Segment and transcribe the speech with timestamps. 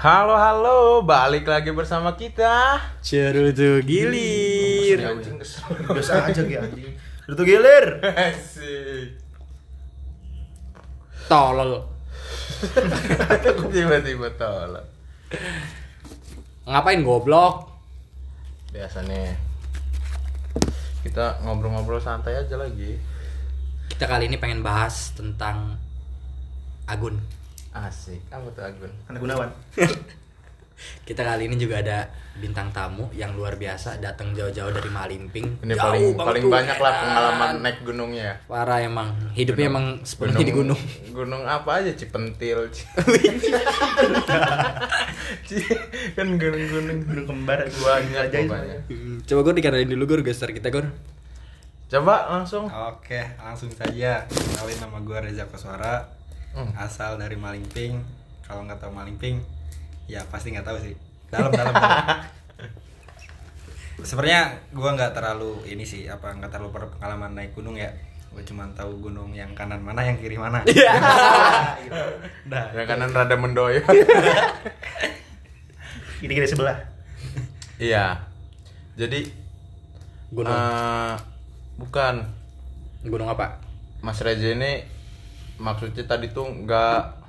[0.00, 2.80] Halo halo, balik lagi bersama kita.
[3.04, 4.96] Cerutu gilir.
[5.92, 6.96] Biasa aja kayak anjing.
[7.28, 8.00] Itu gilir.
[8.00, 9.20] Asik.
[11.28, 11.84] Tolol.
[13.76, 14.88] Tiba-tiba tolak.
[16.64, 17.68] Ngapain goblok?
[18.72, 19.36] Biasa nih.
[21.04, 22.96] Kita ngobrol-ngobrol santai aja lagi.
[23.92, 25.76] Kita kali ini pengen bahas tentang
[26.88, 27.39] Agun.
[27.72, 28.20] Asik.
[28.28, 28.92] Apa tuh Agun?
[29.06, 29.50] Anak Gunawan.
[31.04, 35.60] Kita kali ini juga ada bintang tamu yang luar biasa datang jauh-jauh dari Malimping.
[35.60, 38.24] Ini Jauh paling paling tuh, banyak lah pengalaman naik gunungnya.
[38.24, 38.34] ya.
[38.48, 39.12] Parah emang.
[39.36, 40.80] Hidupnya emang sepenuhnya di gunung.
[41.12, 42.64] Gunung apa aja Cipentil.
[42.72, 42.88] Ci-
[45.44, 45.68] Ci-
[46.16, 48.38] kan gunung-gunung Gunung kembar banyak aja.
[49.26, 50.80] Coba gue dikenalin dulu gue geser kita gue.
[51.90, 52.72] Coba langsung.
[52.72, 54.24] Oke, langsung saja.
[54.24, 56.08] Kenalin nama gue Reza Koswara,
[56.50, 56.74] Hmm.
[56.74, 58.02] asal dari Malingping.
[58.42, 59.38] Kalau nggak tahu Malingping,
[60.10, 60.94] ya pasti nggak tahu sih.
[61.30, 61.70] Dalam dalam.
[61.70, 62.26] dalam.
[64.00, 67.92] Sebenarnya gue nggak terlalu ini sih, apa nggak terlalu pengalaman naik gunung ya.
[68.30, 70.62] Gue cuma tahu gunung yang kanan mana, yang kiri mana.
[70.66, 70.92] Iya.
[72.50, 72.64] Dah.
[72.74, 73.82] Yang kanan rada mendoyo.
[76.24, 76.78] Ini kita sebelah.
[77.80, 78.28] Iya.
[78.94, 79.24] Jadi
[80.30, 80.52] Gunung.
[80.52, 81.14] eh,
[81.80, 82.14] bukan
[83.08, 83.56] Gunung apa?
[84.04, 84.84] Mas Reza ini
[85.60, 87.20] maksudnya tadi tuh nggak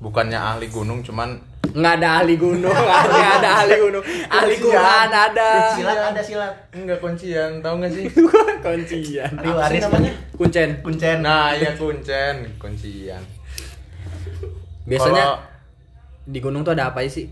[0.00, 2.70] bukannya ahli gunung cuman Nggak ada ahli gunung,
[3.10, 4.04] nggak ada ahli gunung.
[4.30, 5.74] Ahli Quran ada.
[5.74, 6.52] Silat ada silat.
[6.70, 8.04] enggak kuncian tahu nggak sih?
[8.64, 9.30] Kuncian.
[9.40, 10.12] Rio Apa sih Aris namanya?
[10.38, 10.68] Kuncen.
[10.84, 11.18] Kuncen.
[11.24, 13.22] Nah, iya kuncen, kuncian.
[14.84, 15.40] Biasanya Kalau-
[16.24, 17.26] di gunung tuh ada apa sih?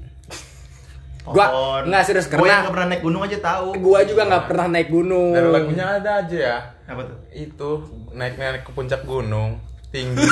[1.23, 1.47] Gua
[1.87, 3.69] nggak serius Gua karena nggak pernah naik gunung aja tahu.
[3.79, 5.31] gua juga nggak pernah naik gunung.
[5.31, 6.59] dari lagunya ada aja ya.
[6.89, 7.19] Apa tuh?
[7.31, 7.71] Itu
[8.11, 9.55] naik-naik ke puncak gunung,
[9.93, 10.25] tinggi,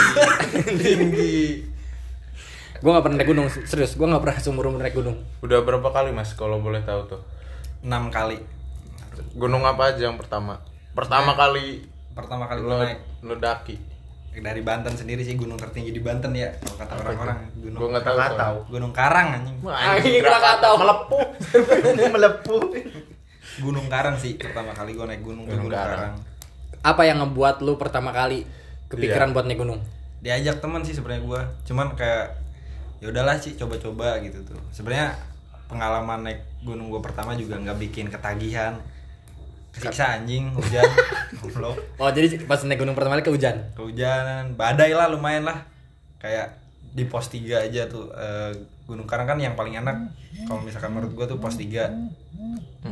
[0.81, 1.37] tinggi.
[2.81, 3.93] Gua nggak pernah naik gunung, serius.
[3.95, 5.21] Gua nggak pernah seumur umur naik gunung.
[5.45, 7.21] Udah berapa kali Mas kalau boleh tahu tuh?
[7.85, 8.41] Enam kali.
[9.37, 10.65] Gunung apa aja yang pertama?
[10.97, 13.77] Pertama kali Pertama kali gue lo, naik lo daki.
[14.31, 16.49] dari Banten sendiri sih gunung tertinggi di Banten ya.
[16.59, 18.17] Kalau kata orang-orang, gunung Gua nggak tahu.
[18.17, 18.55] Krakatau.
[18.67, 19.57] Gunung Karang anjing.
[19.61, 20.75] Wah, Anjing, Krakatau.
[20.81, 21.25] melepuh.
[22.17, 22.63] Melepuh.
[23.61, 26.17] Gunung Karang sih pertama kali gue naik gunung Gunung Gunung Karang.
[26.17, 26.81] Karang.
[26.81, 28.47] Apa yang ngebuat lu pertama kali
[28.91, 29.35] kepikiran Iya.
[29.35, 29.81] buat naik gunung?
[30.21, 32.37] Diajak teman sih sebenarnya gue, cuman kayak
[32.99, 34.59] ya udahlah sih coba-coba gitu tuh.
[34.69, 35.17] Sebenarnya
[35.65, 38.75] pengalaman naik gunung gue pertama juga nggak bikin ketagihan,
[39.71, 40.85] kesiksa anjing, hujan,
[41.39, 43.57] goblok, Oh, jadi pas naik gunung pertama kali ke hujan.
[43.73, 45.63] kehujanan, badai lah lumayan lah.
[46.19, 46.59] Kayak
[46.91, 48.51] di pos 3 aja tuh eh,
[48.83, 49.95] Gunung Karang kan yang paling enak
[50.43, 51.87] kalau misalkan menurut gue tuh pos 3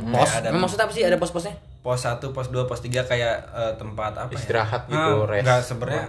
[0.07, 0.29] Pos?
[0.31, 1.53] ada- maksudnya apa sih ada pos-posnya?
[1.79, 4.35] Pos 1, pos 2, pos 3 kayak eh, tempat apa ya?
[4.35, 5.43] Istirahat gitu, Ah, rest.
[5.43, 6.05] Enggak sebenarnya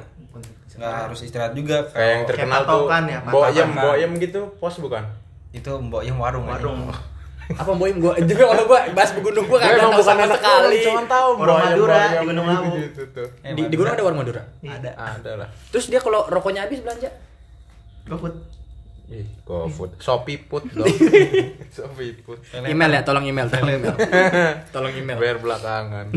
[0.70, 3.68] nggak harus istirahat juga Kayak yang kalau- terkenal tuh patokan ya, Boyem.
[3.74, 5.04] Boyem gitu, pos bukan?
[5.50, 6.62] itu mbok yang warung aja.
[6.62, 6.86] Warung.
[7.60, 10.78] Apa boim gua juga kalau gua bahas gunung gua Gue kagak tahu bukan sama sekali.
[10.80, 12.70] cuman tahu Orang Boyem, Madura, Boyem di Gunung Lawu.
[12.78, 13.28] gitu tuh.
[13.42, 14.42] Eh, Di, di gunung ada warung Madura.
[14.62, 15.48] ada Ada lah.
[15.68, 17.10] Terus dia kalau rokoknya habis belanja.
[18.06, 18.30] Goput.
[19.10, 19.98] Ih, GoFood.
[19.98, 20.86] Shopee Put dong.
[21.74, 22.38] Shopee Put.
[22.54, 23.94] Email ya, tolong email, tolong email.
[24.70, 25.18] tolong email.
[25.18, 26.14] Bayar belakangan.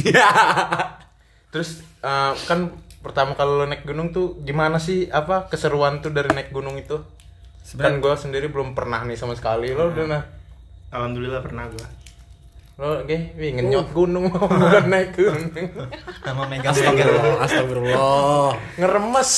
[1.53, 6.29] Terus eh, kan pertama kali lo naik gunung tuh gimana sih apa keseruan tuh dari
[6.31, 7.01] naik gunung itu?
[7.73, 9.73] Kan gue sendiri belum pernah nih sama sekali.
[9.73, 10.23] Lo udah nah.
[10.93, 11.89] Alhamdulillah pernah gua.
[12.77, 15.49] Lo oke, wih ngenyot gunung bukan naik gunung.
[16.25, 18.49] nama megang Astagfirullah, astagfirullah.
[18.77, 19.31] Ngeremes.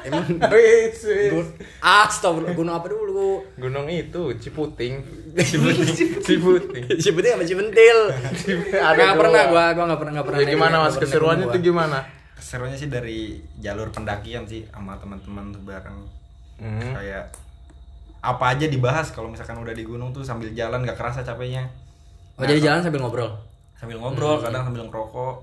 [0.00, 1.30] Emang Wis, wis.
[1.30, 3.42] gun- astagfirullah gunung apa dulu?
[3.54, 5.00] Gunung itu Ciputing.
[5.38, 5.94] Ciputing.
[6.18, 6.84] Ciputing.
[6.94, 7.98] Cipentil apa Cipentil?
[8.70, 9.18] Ada Nggak dua.
[9.18, 10.38] pernah gua, gua nggak pernah nggak pernah.
[10.38, 11.58] Ya naik- gimana mas keseruannya gua.
[11.58, 11.98] gimana?
[12.34, 13.20] keseruannya sih dari
[13.56, 15.98] jalur pendakian sih sama teman-teman tuh bareng
[16.56, 16.90] Hmm.
[16.92, 17.30] kayak
[18.18, 21.66] apa aja dibahas kalau misalkan udah di gunung tuh sambil jalan gak kerasa capeknya
[22.34, 23.30] Oh jadi jalan sambil ngobrol.
[23.74, 25.34] sambil ngobrol kadang sambil ngerokok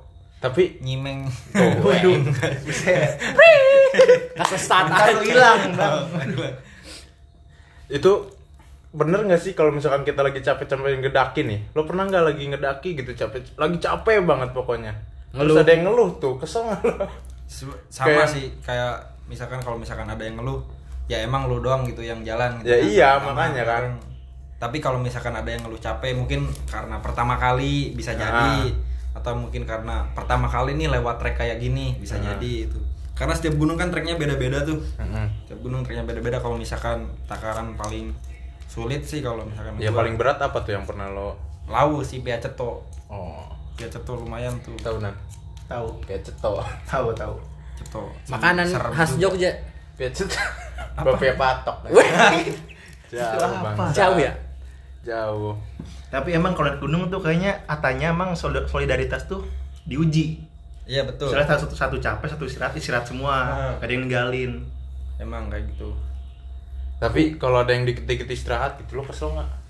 [0.45, 1.25] Tapi nyimeng
[1.85, 2.21] Waduh.
[2.61, 3.17] Buset.
[4.35, 5.59] Kasih start Ntar lu hilang,
[7.87, 8.11] itu
[8.91, 12.89] bener nggak sih kalau misalkan kita lagi capek-capek ngedaki nih lo pernah nggak lagi ngedaki
[12.95, 14.95] gitu capek lagi capek banget pokoknya
[15.31, 15.51] Ngeluh.
[15.51, 16.95] terus ada yang ngeluh tuh kesel nggak lo
[17.85, 18.93] sama Kayak- sih kayak
[19.27, 20.63] misalkan kalau misalkan ada yang ngeluh
[21.05, 22.87] ya emang lu doang gitu yang jalan gitu Ya kan.
[22.87, 23.83] iya, Sama makanya kan.
[24.57, 28.17] tapi kalau misalkan ada yang ngeluh capek mungkin karena pertama kali bisa Ah.
[28.17, 28.73] jadi
[29.15, 32.35] atau mungkin karena pertama kali nih lewat trek kayak gini bisa Ah.
[32.35, 32.79] jadi itu
[33.13, 35.25] karena setiap gunung kan treknya beda-beda tuh Mm-mm.
[35.41, 38.11] setiap gunung treknya beda-beda kalau misalkan takaran paling
[38.65, 42.19] sulit sih kalau misalkan ya gua, paling berat apa tuh yang pernah lo lawu sih
[42.19, 45.15] Pia Ceto oh Pia Ceto lumayan tuh tahu nan
[45.65, 45.97] Tahu.
[46.03, 47.33] kayak ceto Tahu, tahu.
[47.73, 49.33] Ceto Makanan Serem khas juga.
[49.33, 49.51] Jogja.
[49.95, 50.37] kayak ceto
[50.93, 51.77] bapaknya patok.
[53.09, 53.69] Jauh, apa?
[53.73, 53.89] Bang.
[53.89, 54.31] Jauh ya?
[55.01, 55.53] Jauh.
[56.15, 59.43] Tapi emang kalau naik gunung tuh kayaknya katanya emang solid- solidaritas tuh
[59.83, 60.39] diuji.
[60.87, 61.27] Iya betul.
[61.27, 63.35] Soalnya satu satu capek, satu istirahat, istirahat semua.
[63.35, 63.71] Ah.
[63.83, 64.51] Gak ada yang ninggalin.
[65.19, 65.91] Emang kayak gitu.
[67.03, 69.67] Tapi kalau ada yang dikit-dikit istirahat gitu lo kesel nggak?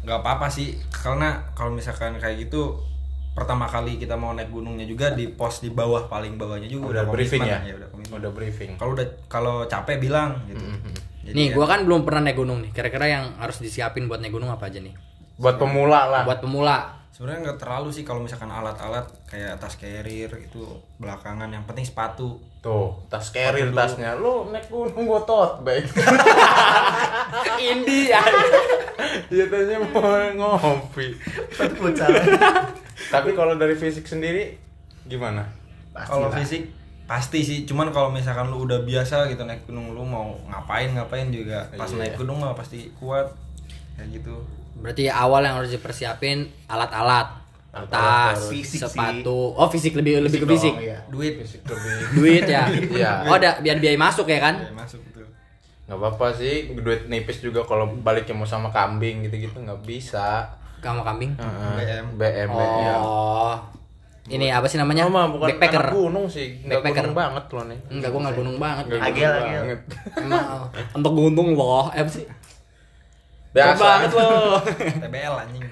[0.00, 2.72] nggak apa-apa sih karena kalau misalkan kayak gitu
[3.36, 7.04] pertama kali kita mau naik gunungnya juga di pos di bawah paling bawahnya juga Udah
[7.12, 7.74] briefing komitmen, ya?
[7.76, 8.16] udah komitmen.
[8.16, 8.70] Udah briefing.
[8.80, 10.64] kalau udah kalau capek bilang gitu
[11.20, 12.72] Jadi Nih, ya, gua kan belum pernah naik gunung nih.
[12.72, 14.96] Kira-kira yang harus disiapin buat naik gunung apa aja nih?
[15.40, 16.22] Buat pemula lah.
[16.22, 16.78] Buat pemula.
[17.10, 20.64] sebenarnya nggak terlalu sih kalau misalkan alat-alat kayak tas carrier itu
[20.96, 23.76] belakangan yang penting sepatu Tuh, tas carrier Sepatu dulu.
[23.78, 24.10] tasnya.
[24.14, 25.84] Lu naik gunung gua tote bag.
[27.72, 28.20] India.
[29.26, 30.00] Dia tanya mau
[30.30, 31.12] ngopi.
[33.10, 34.56] Tapi kalau dari fisik sendiri
[35.04, 35.44] gimana?
[35.92, 36.68] Kalau fisik
[37.04, 41.26] pasti sih cuman kalau misalkan lu udah biasa gitu naik gunung lu mau ngapain ngapain
[41.28, 41.98] juga pas Iya.
[41.98, 43.26] naik gunung mah pasti kuat
[43.98, 44.38] kayak gitu
[44.80, 47.38] Berarti awal yang harus dipersiapin alat-alat.
[47.86, 48.50] Tas.
[48.50, 48.80] Fisik sih.
[48.82, 49.54] sepatu.
[49.54, 50.74] Oh, fisik lebih lebih ke dong, fisik.
[50.80, 50.98] iya.
[51.06, 52.66] duit Fisik lebih Duit ya.
[52.98, 53.12] Iya.
[53.24, 54.58] Oh, ada biar biaya masuk ya kan?
[54.58, 55.22] ya, masuk tuh
[55.84, 60.46] nggak apa-apa sih duit nipis juga kalau baliknya mau sama kambing gitu-gitu nggak bisa
[60.78, 61.34] Kamu kambing.
[61.34, 61.74] Heeh.
[61.76, 62.06] BM.
[62.14, 63.58] BM BM Oh.
[64.24, 65.02] Ini apa sih namanya?
[65.02, 65.82] Oh, mah bukan Backpacker.
[65.82, 67.02] anak gunung sih nggak Backpacker.
[67.04, 68.84] gunung banget loh nih Enggak, gua enggak gunung banget.
[68.86, 69.32] Agel, agel.
[69.42, 69.80] banget.
[70.16, 70.46] Emang
[70.94, 72.24] untuk gunung loh, eh, apa sih?
[73.54, 73.82] Biasa.
[73.82, 74.58] Banget loh.
[75.06, 75.64] TBL anjing.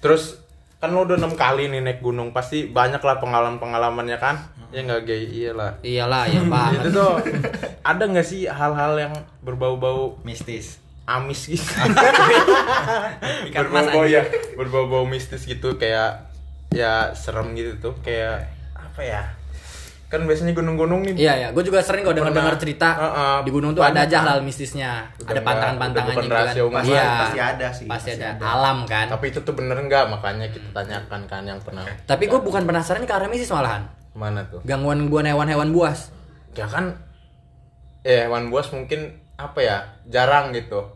[0.00, 0.44] Terus
[0.80, 4.36] kan lo udah enam kali nih naik gunung pasti banyak lah pengalaman pengalamannya kan
[4.68, 5.22] ya nggak gay?
[5.24, 5.70] Iyalah.
[5.80, 6.92] Iyalah, ya itu banget.
[6.92, 7.12] tuh
[7.80, 10.80] ada nggak sih hal-hal yang berbau-bau mistis.
[11.04, 11.60] amis gitu?
[13.52, 14.24] Berbau-bau ya
[14.56, 16.32] berbau-bau mistis gitu kayak
[16.72, 19.22] ya serem gitu tuh kayak apa ya
[20.14, 22.62] kan biasanya gunung-gunung nih Iya ya, gue juga sering kok denger dengar Pernah.
[22.62, 26.34] cerita Heeh, di gunung tuh ada aja hal mistisnya, Udah ada pantangan-pantangannya gitu
[26.70, 26.82] kan.
[26.82, 28.28] Iya, Pasti ada sih, Pasti pasti ada.
[28.32, 28.44] ada.
[28.48, 29.06] Alam kan.
[29.08, 33.02] tapi itu tuh bener nggak makanya kita tanyakan kan yang pernah Tapi gue bukan penasaran
[33.02, 33.90] ke arah mistis malahan.
[34.12, 36.14] mana tuh Gangguan gangguan hewan-hewan buas.
[36.52, 36.94] ya kan
[38.02, 39.76] ya hewan buas mungkin apa ya
[40.06, 40.86] jarang gitu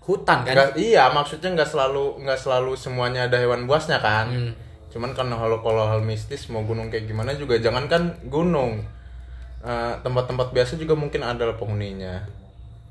[0.00, 0.54] Hutan kan.
[0.54, 4.52] Nggak- iya maksudnya nggak selalu nggak selalu semuanya ada hewan buasnya kan Hmm.
[4.88, 8.84] Cuman kan kalau kalau hal mistis mau gunung kayak gimana juga jangan kan gunung
[9.58, 12.22] Eh, tempat-tempat biasa juga mungkin ada lah penghuninya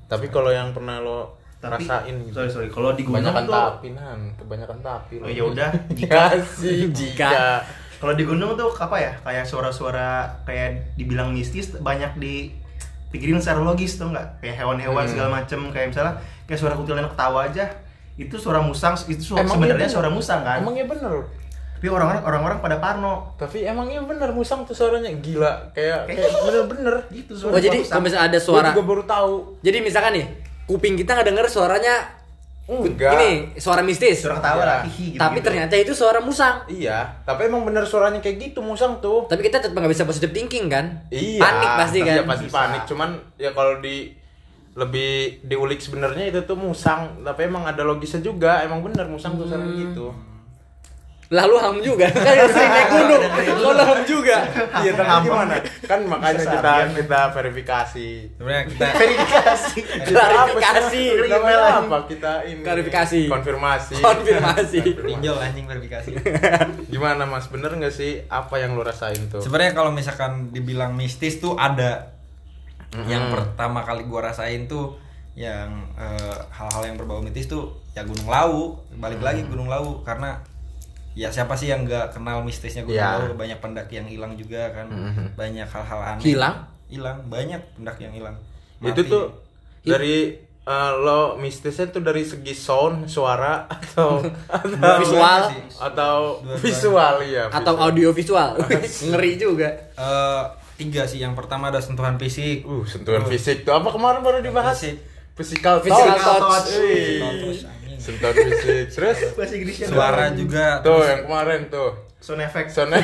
[0.06, 3.56] tapi kalau yang pernah lo Tapi rasain gitu sorry sorry, kalau di gunung kebanyakan tuh
[3.56, 7.64] tapinan kebanyakan tapi Oh ya udah, jika sih Jika.
[7.98, 9.16] kalau di gunung tuh apa ya?
[9.24, 12.52] Kayak suara-suara kayak dibilang mistis banyak di
[13.10, 14.44] pikirin secara logis tuh nggak?
[14.44, 15.12] Kayak hewan-hewan Hmm.
[15.16, 16.14] segala macem kayak misalnya
[16.46, 17.66] kayak suara kuntilanak ketawa aja
[18.20, 20.60] itu suara musang itu su- Emang sebenarnya iya suara musang kan?
[20.60, 21.26] emangnya bener
[21.78, 23.38] Tapi orang-orang orang-orang pada parno.
[23.38, 28.26] tapi emangnya bener musang tuh suaranya gila kayak Kayak- bener-bener Gitu Oh jadi kalau misalnya
[28.28, 30.26] ada suara, Gua juga baru tahu jadi misalkan nih
[30.66, 31.96] kuping kita nggak denger suaranya
[32.68, 34.20] enggak ini suara mistis.
[34.20, 34.66] suara ketawa Iya.
[34.66, 35.20] lah hihi gitu.
[35.22, 36.68] Tapi ternyata itu suara musang.
[36.68, 40.32] iya tapi emang bener suaranya kayak gitu musang tuh Tapi kita tetap nggak bisa positive
[40.32, 41.08] thinking kan?
[41.08, 41.40] Iya.
[41.40, 42.16] Panik pasti kan?
[42.16, 42.58] Iya pasti Bisa.
[42.58, 42.82] panik.
[42.84, 44.12] Cuman ya kalau di
[44.74, 48.62] lebih diulik sebenarnya itu tuh musang, tapi emang ada logisnya juga.
[48.62, 49.54] Emang bener musang tuh Hmm.
[49.56, 50.12] sering gitu.
[51.28, 52.08] Lalu ham juga.
[52.16, 53.22] Kan sering naik gunung.
[53.58, 54.38] Kalau ham juga.
[54.80, 55.56] Iya, tapi gimana?
[55.84, 58.08] Kan makanya kita kita verifikasi.
[58.34, 59.80] sebenarnya kita verifikasi.
[60.08, 61.04] Klarifikasi.
[61.28, 61.98] Namanya apa?
[62.08, 62.62] Kita ini.
[62.64, 63.20] Klarifikasi.
[63.28, 63.96] Konfirmasi.
[64.00, 64.80] Konfirmasi.
[64.98, 66.10] pinjol anjing verifikasi
[66.94, 67.48] Gimana Mas?
[67.48, 69.40] Bener nggak sih apa yang lo rasain tuh?
[69.40, 72.12] sebenarnya kalau misalkan dibilang mistis tuh ada
[73.04, 73.36] yang Mm-mm.
[73.36, 74.96] pertama kali gua rasain tuh
[75.34, 80.42] yang eh, hal-hal yang berbau mistis tuh ya Gunung Lawu balik lagi Gunung Lawu karena
[81.18, 83.18] ya siapa sih yang nggak kenal mistisnya Gunung Ya.
[83.18, 85.34] Lawu banyak pendaki yang hilang juga kan Mhm.
[85.34, 86.56] banyak hal-hal aneh Hilang?
[86.88, 88.38] hilang banyak pendaki yang hilang
[88.80, 89.10] Itu Mati.
[89.10, 89.26] tuh
[89.82, 95.42] dari eh, lo mistisnya tuh dari segi sound, suara atau atau Visual.
[95.48, 95.62] sih.
[95.74, 96.60] atau Dua-duanya.
[96.60, 98.50] visual ya Atau audio visual.
[99.02, 99.70] Ngeri juga.
[99.96, 100.44] Eh,
[100.78, 104.78] tiga sih yang pertama ada sentuhan fisik Uh, sentuhan fisik tuh apa kemarin baru dibahas?
[104.78, 105.02] Fisik.
[105.34, 106.44] Physical Physical touch.
[106.44, 106.70] touch.
[106.76, 107.18] Wih.
[107.18, 107.62] Touch.
[107.98, 108.86] Sentuhan fisik.
[108.90, 110.38] Terus Bahasa Inggrisnya suara doang.
[110.38, 111.90] juga tuh yang kemarin tuh.
[112.18, 112.70] Sound effect.
[112.70, 112.98] Soalnya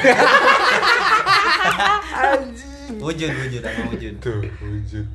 [2.99, 5.05] wujud wujud sama wujud tuh wujud.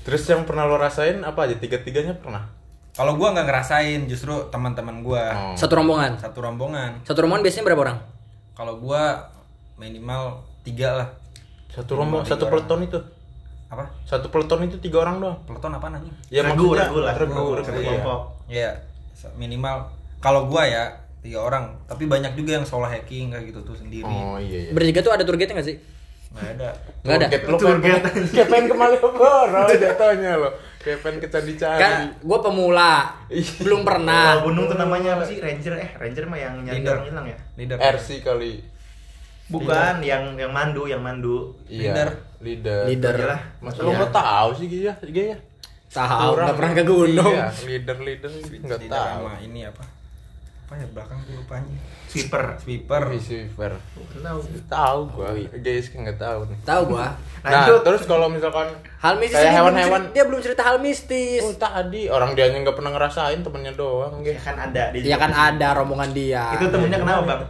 [0.00, 1.56] Terus yang pernah lo rasain apa aja?
[1.56, 2.44] Tiga-tiganya pernah?
[2.90, 5.54] kalau gua nggak ngerasain justru teman-teman gua Oh.
[5.54, 6.18] Satu rombongan.
[6.18, 7.98] satu rombongan Satu rombongan biasanya berapa orang?
[8.52, 9.30] kalau gua
[9.76, 11.08] minimal tiga lah
[11.70, 12.52] Satu rombong, Tiga satu orang.
[12.58, 12.98] peleton itu.
[13.68, 15.38] apa Satu peleton itu tiga orang doang.
[15.46, 17.14] peleton apa anjing Ya Regu, regu lah.
[17.14, 17.80] Regu, Regu, regu, satu
[18.50, 18.70] iya.
[19.18, 20.84] Ya minimal kalau gua ya
[21.18, 24.72] tiga orang tapi banyak juga yang solo hacking kayak gitu tuh sendiri Oh iya iya.
[24.72, 25.76] Bertiga tuh ada tour guide nggak sih?
[26.28, 26.68] nggak ada
[27.00, 27.26] Nggak ada.
[27.26, 28.08] Target lo Tour pengen, guide.
[28.28, 30.50] kayak pengen ke Malioboro jatuhnya lo.
[30.78, 32.94] kayak pengen kita dicari kan gue pemula
[33.58, 35.36] belum pernah Kalau gunung tuh namanya apa sih?
[35.36, 36.92] Ranger eh Ranger mah yang nyari Leader.
[36.94, 37.38] orang hilang ya?
[37.56, 37.76] Leader.
[37.80, 38.52] RC kali
[39.48, 41.56] Bukan, yang yang mandu, yang mandu.
[41.66, 42.08] iya Leader.
[42.38, 43.40] leader leader Iyalah.
[43.58, 45.34] masa lu nggak tahu sih Gia Gia
[45.88, 48.30] tahu Orang- nggak pernah ke gunung iya, leader leader
[48.60, 49.84] nggak tahu sama ini apa?
[50.68, 51.76] Apa ya belakang gue lupanya.
[52.08, 52.44] Sweeper.
[52.58, 53.02] Sweeper.
[53.06, 53.72] receiver
[54.20, 54.40] Tahu.
[54.64, 57.80] tahu gua guys nggak tahu nih tahu gua nah Lanjut.
[57.84, 58.68] terus kalau misalkan
[58.98, 62.92] hal mistis kayak hewan-hewan dia belum cerita hal mistis oh tadi orang dia nggak pernah
[62.92, 66.98] ngerasain temennya doang Ya guys kan ada di ya kan ada rombongan dia Itu temennya
[66.98, 67.42] kenapa, Bang?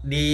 [0.00, 0.28] Di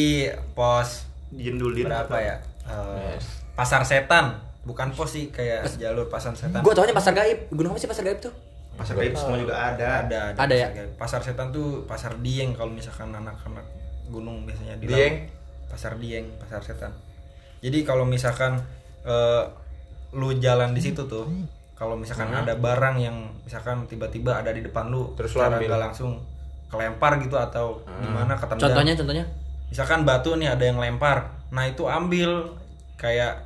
[0.52, 2.18] pos Dijendulin berapa apa?
[2.20, 2.36] ya?
[2.64, 3.26] Eh, Yes.
[3.54, 4.38] Pasar setan.
[4.64, 6.60] Bukan pos sih kayak jalur pasar setan.
[6.60, 8.32] gua taunya pasar gaib gunung apa sih pasar gaib tuh
[8.74, 10.02] Pasar gaib semua juga ada.
[10.02, 10.66] ada Ada ya?
[10.66, 10.90] pasar gaib.
[10.96, 13.62] Pasar setan tuh pasar Dieng kalau misalkan anak-anak
[14.06, 15.28] gunung biasanya di Dieng?
[15.66, 16.92] Pasar Dieng, pasar setan.
[17.60, 18.58] Jadi kalau misalkan
[19.02, 19.44] eh,
[20.12, 21.26] lu jalan di situ tuh,
[21.74, 25.70] kalau misalkan ada barang yang misalkan tiba-tiba ada di depan lu, Terus lu ambil.
[25.74, 26.22] langsung
[26.66, 28.70] kelempar gitu atau gimana ketendang.
[28.70, 29.24] contohnya contohnya
[29.64, 32.54] Misalkan batu nih ada yang lempar, nah itu ambil
[32.94, 33.42] kayak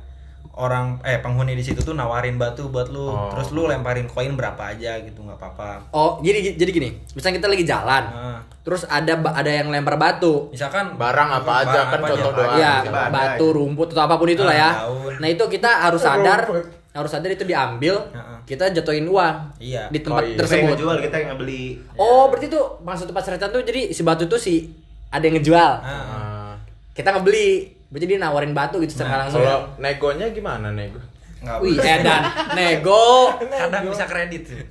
[0.51, 3.31] orang eh penghuni di situ tuh nawarin batu buat lu, Oh.
[3.31, 5.87] terus lu lemparin koin berapa aja gitu nggak apa-apa.
[5.89, 10.49] oh jadi jadi gini misalnya kita lagi jalan Nah, terus ada ada yang lempar batu
[10.49, 12.35] misalkan Barang apa aja, barang kan apa contoh aja.
[12.35, 12.57] doang.
[12.57, 12.73] ya
[13.07, 13.55] batu aja.
[13.55, 15.13] rumput atau apa pun itulah Ah, ya daun.
[15.15, 16.65] nah itu kita harus sadar Rumput.
[16.91, 18.37] harus sadar itu diambil Heeh.
[18.45, 19.87] kita jatuhin uang Iya.
[19.87, 20.33] di tempat Oh, iya.
[20.33, 21.63] Kita tersebut ngejual, kita yang ngebeli.
[21.95, 24.67] oh berarti tuh maksud pasar setan tuh jadi si batu tuh si
[25.07, 26.53] ada yang ngejual Nah, Nah,
[26.91, 29.41] kita ngebeli berarti dia nawarin batu gitu secara langsung.
[29.41, 31.01] kalau negonya gimana nego?
[31.39, 32.23] Nggak Wih, edan,
[32.57, 34.43] nego, kadang bisa kredit.
[34.45, 34.61] Sih.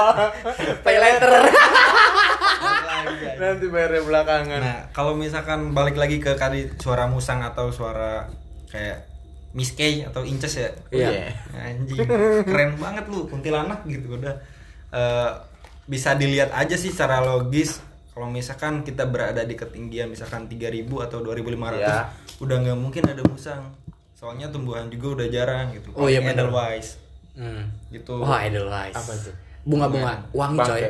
[0.84, 1.30] pay later.
[3.40, 4.60] nanti bayarnya belakangan.
[4.60, 8.28] Nah, kalau misalkan balik lagi ke tadi suara musang atau suara
[8.68, 9.08] kayak
[9.56, 10.70] Miss Kay atau Inces ya.
[10.92, 11.32] Iya.
[11.56, 12.04] Anjing,
[12.44, 14.36] keren banget lu kuntilanak gitu udah.
[14.90, 15.30] Eh,
[15.90, 21.18] bisa dilihat aja sih secara logis kalau misalkan kita berada di ketinggian misalkan 3000 atau
[21.20, 22.10] 2500 Iya.
[22.38, 23.62] udah nggak mungkin ada musang.
[24.12, 25.88] Soalnya tumbuhan juga udah jarang gitu.
[25.92, 26.44] Oh, iya, bener.
[26.44, 27.00] Edelweiss
[27.32, 27.64] Hmm.
[27.88, 28.18] gitu.
[28.18, 28.92] Wah, Edelweiss.
[28.92, 29.30] Apa itu?
[29.62, 30.72] Bunga-bunga, wangi Bangke.
[30.74, 30.82] coy.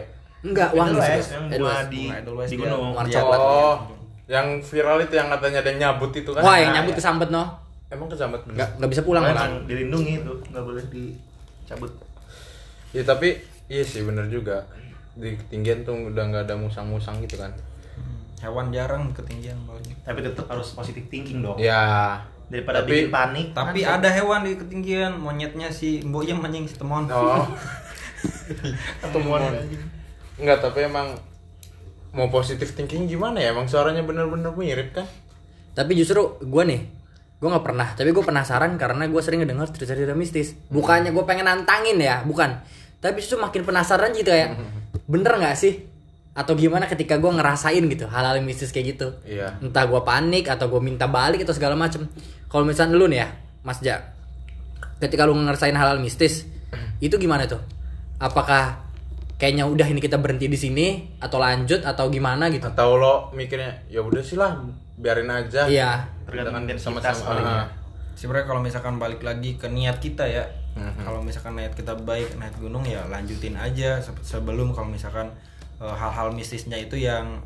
[0.43, 1.31] Enggak, wangi Edelweiss, sih.
[1.31, 1.87] yang bunga Edelweiss.
[1.87, 2.85] di, Bunga Edelweiss di gunung.
[2.93, 3.39] Warna coklat.
[3.39, 3.77] oh
[4.27, 6.99] yang viral itu yang katanya ada yang nyabut itu kan Wah, yang Nah, nyambut iya.
[6.99, 7.45] kesambet no.
[7.89, 9.43] emang kesambat bener Enggak enggak bisa pulang, Mas.
[9.67, 11.93] dilindungi itu, nggak boleh dicabut.
[12.91, 13.29] ya tapi
[13.67, 14.62] iya sih bener juga
[15.21, 17.53] di ketinggian tuh udah nggak ada musang-musang gitu kan
[18.41, 19.93] Hewan jarang ketinggian paling.
[20.00, 21.61] Tapi tetap harus positive thinking dong.
[21.61, 22.17] ya
[22.49, 23.47] Daripada tapi bikin panik.
[23.53, 27.05] Tapi kan- ada hewan di ketinggian, monyetnya si Mboyem anjing si Temon.
[27.12, 27.45] oh
[29.12, 29.45] temuan.
[30.41, 31.12] Enggak, tapi emang
[32.11, 33.53] mau positif thinking gimana ya?
[33.53, 35.05] Emang suaranya bener-bener mirip kan?
[35.77, 36.81] Tapi justru gue nih,
[37.39, 37.93] gue nggak pernah.
[37.93, 40.57] Tapi gue penasaran karena gue sering ngedenger cerita-cerita mistis.
[40.73, 42.57] Bukannya gue pengen nantangin ya, bukan.
[43.05, 44.49] Tapi justru makin penasaran gitu ya.
[45.11, 45.75] Bener nggak sih?
[46.31, 49.09] Atau gimana ketika gue ngerasain gitu hal-hal mistis kayak gitu?
[49.26, 49.59] Iya.
[49.59, 52.07] Entah gue panik atau gue minta balik atau segala macem.
[52.47, 53.29] Kalau misalnya lu nih ya,
[53.67, 54.14] Mas Ja,
[55.02, 56.47] ketika lu ngerasain hal-hal mistis,
[57.05, 57.59] itu gimana tuh?
[58.23, 58.87] Apakah
[59.40, 60.87] kayaknya udah ini kita berhenti di sini
[61.19, 62.71] atau lanjut atau gimana gitu?
[62.71, 64.55] Atau lo mikirnya ya udah sih lah,
[64.95, 65.67] biarin aja.
[65.67, 66.07] Iya.
[66.31, 67.26] Tergantung intensitas sama-sama.
[67.35, 67.64] paling ya.
[68.14, 71.03] Sebenarnya kalau misalkan balik lagi ke niat kita ya, Mhm.
[71.03, 75.27] kalau misalkan niat kita baik naik gunung ya lanjutin aja se- sebelum kalau misalkan
[75.77, 77.41] eh, hal-hal mistisnya itu yang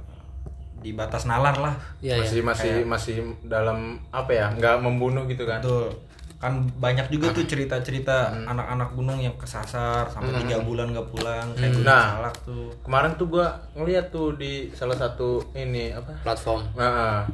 [0.76, 1.72] di batas nalar lah.
[1.98, 2.44] Iya, masih iya.
[2.44, 4.46] masih masih dalam apa ya?
[4.52, 5.64] nggak membunuh gitu kan?
[5.64, 5.88] Betul.
[6.36, 11.72] Kan banyak juga tuh cerita-cerita anak-anak gunung yang kesasar sampai tiga bulan nggak pulang kayak
[11.72, 12.20] gunung Nah.
[12.20, 12.68] salak tuh.
[12.84, 16.12] Kemarin tuh gua ngeliat tuh di salah satu ini apa?
[16.20, 16.68] Platform.
[16.76, 17.24] Nah,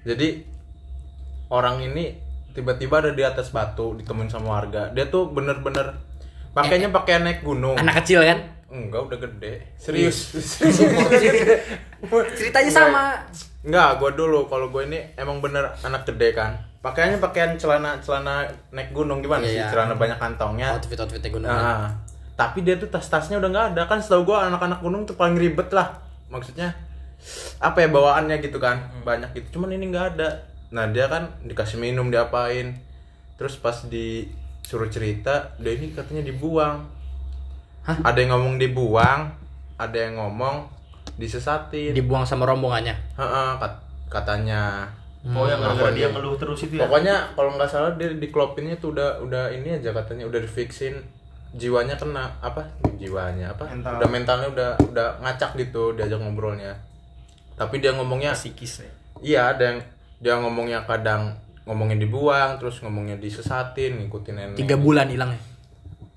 [0.00, 0.40] jadi
[1.52, 2.16] orang ini
[2.56, 4.88] tiba-tiba ada di atas batu ditemuin sama warga.
[4.96, 5.92] Dia tuh bener-bener
[6.56, 7.76] pakainya pakai naik gunung.
[7.76, 8.40] Anak kecil kan?
[8.66, 9.76] Enggak, udah gede.
[9.76, 10.32] Serius.
[12.36, 13.04] Ceritanya sama.
[13.60, 16.56] Enggak, gua dulu kalau gue ini emang bener anak gede kan.
[16.80, 19.58] Pakaiannya pakaian celana celana naik gunung gimana Iya, sih?
[19.58, 19.68] iya.
[19.68, 20.68] Celana banyak kantongnya.
[20.78, 21.50] Outfit outfitnya gunung.
[21.50, 21.90] Nah,
[22.38, 25.68] tapi dia tuh tas-tasnya udah nggak ada kan setahu gua anak-anak gunung tuh paling ribet
[25.74, 25.98] lah.
[26.30, 26.72] Maksudnya
[27.58, 31.76] apa ya bawaannya gitu kan banyak gitu cuman ini nggak ada nah dia kan dikasih
[31.76, 32.74] minum diapain
[33.34, 36.82] terus pas disuruh cerita dia ini katanya dibuang
[37.82, 37.96] Hah?
[38.02, 39.30] ada yang ngomong dibuang
[39.76, 40.66] ada yang ngomong
[41.14, 42.92] disesatin Dibuang sama rombongannya.
[43.14, 44.84] Heeh, kat- katanya
[45.24, 46.86] Oh yang gara-gara Pokoknya- dia ngeluh terus itu ya.
[46.86, 51.02] pokoknya kalau nggak salah dia diklopinnya tuh udah udah ini aja katanya udah difixin
[51.52, 52.62] jiwanya kena apa
[52.94, 53.96] jiwanya apa Mental.
[53.96, 56.78] udah mentalnya udah udah ngacak gitu diajak ngobrolnya
[57.54, 58.90] tapi dia ngomongnya Psikis ya.
[59.18, 59.78] iya ada yang
[60.16, 65.40] dia ngomongnya kadang ngomongnya dibuang terus ngomongnya disesatin ngikutin nenek Tiga bulan hilangnya.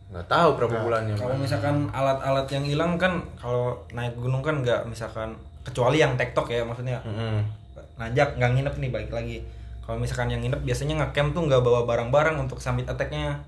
[0.10, 4.82] nggak tahu berapa bulannya Kalau misalkan alat-alat yang hilang kan kalau naik gunung kan nggak
[4.86, 7.46] misalkan kecuali yang tektok ya maksudnya Mm-mm.
[7.94, 9.38] najak nggak nginep nih balik lagi.
[9.84, 13.44] Kalau misalkan yang nginep biasanya ngecamp tuh nggak bawa barang-barang untuk summit attack-nya.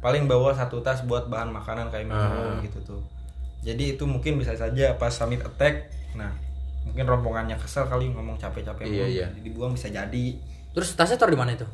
[0.00, 3.00] Paling bawa satu tas buat bahan makanan kayak minum gitu tuh.
[3.60, 5.92] Jadi itu mungkin bisa saja pas summit attack.
[6.16, 6.32] Nah,
[6.82, 9.26] mungkin rombongannya kesel kali ngomong capek-capek Iya, iya.
[9.30, 10.24] jadi dibuang bisa jadi
[10.70, 11.66] Terus tasnya taruh di mana itu?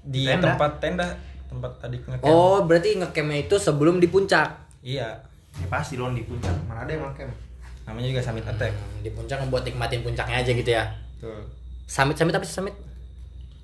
[0.00, 0.54] di Tenda.
[0.54, 1.06] tempat tenda
[1.46, 2.22] tempat tadi ngecamp.
[2.22, 4.52] Oh, berarti ngecampnya itu sebelum di puncak.
[4.80, 5.16] Iya,
[5.54, 6.52] Ya pasti dong di puncak.
[6.64, 7.32] Mana ada yang ngecamp?
[7.82, 8.68] namanya juga summit attack.
[8.70, 10.84] Hmm, Di puncak ngebuat nikmatin puncaknya aja gitu ya.
[11.18, 11.40] Tuh.
[11.84, 12.76] Summit summit apa sih summit?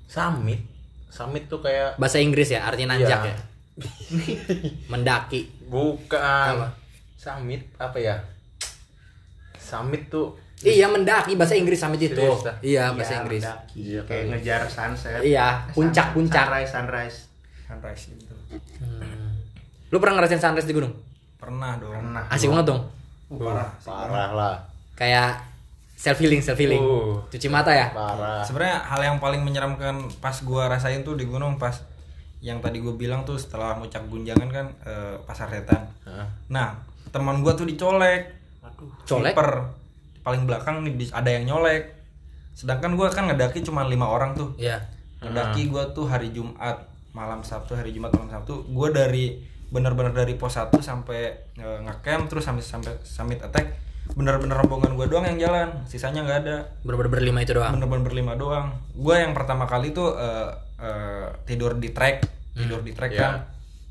[0.05, 0.59] summit
[1.07, 3.31] summit tuh kayak Bahasa Inggris ya, artinya nanjak Iya.
[3.31, 3.35] ya.
[4.91, 5.45] Mendaki.
[5.65, 6.67] bukan Apa?
[7.15, 8.15] summit apa ya
[9.55, 12.15] summit tuh Iya, mendaki bahasa Inggris summit itu.
[12.15, 12.55] Serius, dah?
[12.59, 13.41] Iya, bahasa Iya, Inggris.
[13.41, 13.77] mendaki.
[13.77, 14.29] Iya, Kayak kali.
[14.31, 15.19] ngejar sunset.
[15.21, 16.45] Iya, Eh, puncak, sun- puncak.
[16.45, 17.17] Sunrise, sunrise.
[17.61, 18.35] sunrise gitu.
[18.79, 19.29] Hmm.
[19.87, 20.93] Lu pernah ngerasain sunrise di gunung?
[21.35, 21.93] Pernah dong.
[21.93, 22.23] Pernah.
[22.27, 22.81] Asik banget dong.
[23.27, 23.69] parah.
[23.79, 24.55] parah lah
[24.93, 25.41] Kayak
[25.91, 26.77] self healing, self healing.
[26.77, 27.17] Uh.
[27.27, 27.89] Cuci mata ya?
[27.89, 31.73] parah Sebenarnya hal yang paling menyeramkan pas gua rasain tuh di gunung pas
[32.39, 35.89] yang tadi gue bilang tuh setelah muncak gunjangan kan eh, pasar setan.
[36.03, 36.27] Heeh.
[36.47, 36.77] Nah,
[37.09, 38.29] teman gua tuh dicolek.
[39.03, 39.33] Colek?
[39.33, 39.49] Sniper.
[40.25, 41.93] Paling belakang nih ada yang nyolek.
[42.51, 44.57] Sedangkan gua kan ngedaki cuma lima orang tuh.
[44.57, 44.81] Iya.
[45.21, 50.35] Ngedaki gua tuh hari Jumat malam Sabtu hari Jumat malam Sabtu gua dari benar-benar dari
[50.35, 51.21] pos 1 sampai
[51.53, 53.73] e, ngecamp terus sampai sampai summit attack
[54.13, 57.73] benar-benar rombongan gua doang yang jalan sisanya nggak ada Bener-bener berlima itu doang.
[57.73, 62.21] bener-bener berlima doang gua yang pertama kali tuh eh, eh, tidur di trek
[62.53, 63.19] tidur di trek Iya.
[63.19, 63.33] kan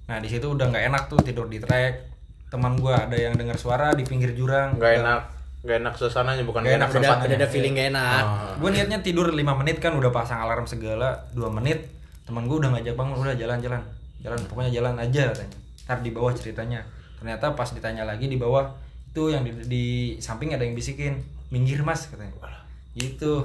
[0.04, 2.06] nah di situ udah nggak enak tuh tidur di trek
[2.48, 5.20] teman gua ada yang dengar suara di pinggir jurang nggak enak
[5.64, 7.24] nggak enak suasananya bukan Nggak enak Udah, suasananya.
[7.26, 8.22] udah ada feeling gak enak.
[8.22, 8.52] Ah.
[8.54, 11.88] gue niatnya tidur 5 menit kan udah pasang alarm segala 2 menit
[12.22, 13.80] teman gue udah ngajak bangun udah jalan-jalan
[14.20, 16.80] jalan pokoknya jalan aja katanya ntar di bawah ceritanya
[17.16, 18.72] ternyata pas ditanya lagi di bawah
[19.06, 19.84] itu yang di, di
[20.18, 22.32] samping ada yang bisikin minggir mas katanya
[22.94, 23.44] gitu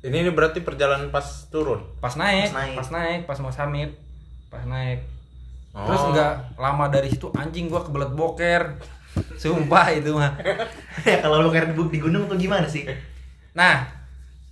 [0.00, 2.74] ini, ini berarti perjalanan pas turun pas naik Pas naik.
[2.76, 3.92] pas naik pas mau summit
[4.48, 5.04] pas naik
[5.70, 5.84] Oh.
[5.84, 8.80] terus nggak lama dari situ anjing gua kebelet boker
[9.38, 10.34] sumpah itu mah
[11.08, 12.86] ya kalau lu kayak di, gunung tuh gimana sih?
[13.54, 13.86] Nah,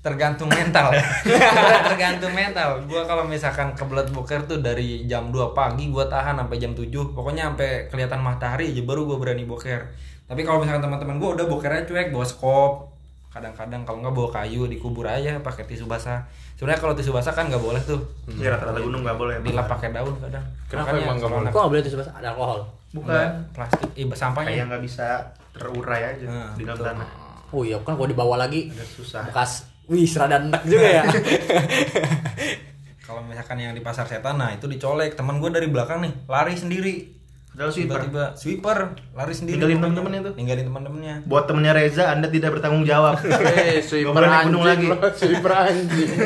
[0.01, 0.95] tergantung mental
[1.91, 2.83] tergantung mental.
[2.87, 6.87] Gua kalau misalkan kebelet boker tuh dari jam 2 pagi gua tahan sampai jam 7.
[7.15, 9.91] Pokoknya sampai kelihatan matahari aja baru gua berani boker.
[10.27, 12.95] Tapi kalau misalkan teman-teman gua udah bokernya cuek, bawa skop.
[13.31, 16.25] Kadang-kadang kalau nggak bawa kayu dikubur aja pakai tisu basah.
[16.57, 18.01] Sebenarnya kalau tisu basah kan nggak boleh tuh.
[18.37, 19.35] Ya rata-rata gunung nggak boleh.
[19.45, 20.41] Dilap pakai daun kadang.
[20.67, 21.51] Kenapa Makanya emang nggak boleh?
[21.51, 22.61] Kok gak boleh tuh sebab ada alkohol?
[22.91, 23.07] Bukan.
[23.07, 24.49] nggak plastik, eh sampahnya.
[24.51, 25.07] Kayak nggak bisa
[25.53, 26.89] terurai aja Nah, di dalam betul.
[26.91, 27.09] tanah.
[27.47, 29.23] Oh iya, kan kalau dibawa lagi Agak susah.
[29.29, 29.51] bekas
[29.87, 31.05] wih serada enak juga ya.
[33.07, 35.15] Kalau misalkan yang di pasar setan, nah itu dicolek.
[35.15, 37.16] Teman gue dari belakang nih, lari sendiri.
[37.57, 37.97] Padahal sweeper.
[38.05, 38.79] Tiba-tiba sweeper,
[39.17, 39.57] lari sendiri.
[39.57, 40.33] Ninggalin temen-temennya tuh.
[40.37, 41.15] Ninggalin temen-temennya.
[41.25, 43.17] Buat temennya Reza, Anda tidak bertanggung jawab.
[43.25, 44.87] Eh, Nggak sweeper anjing gunung lagi.
[45.25, 46.11] sweeper anjing.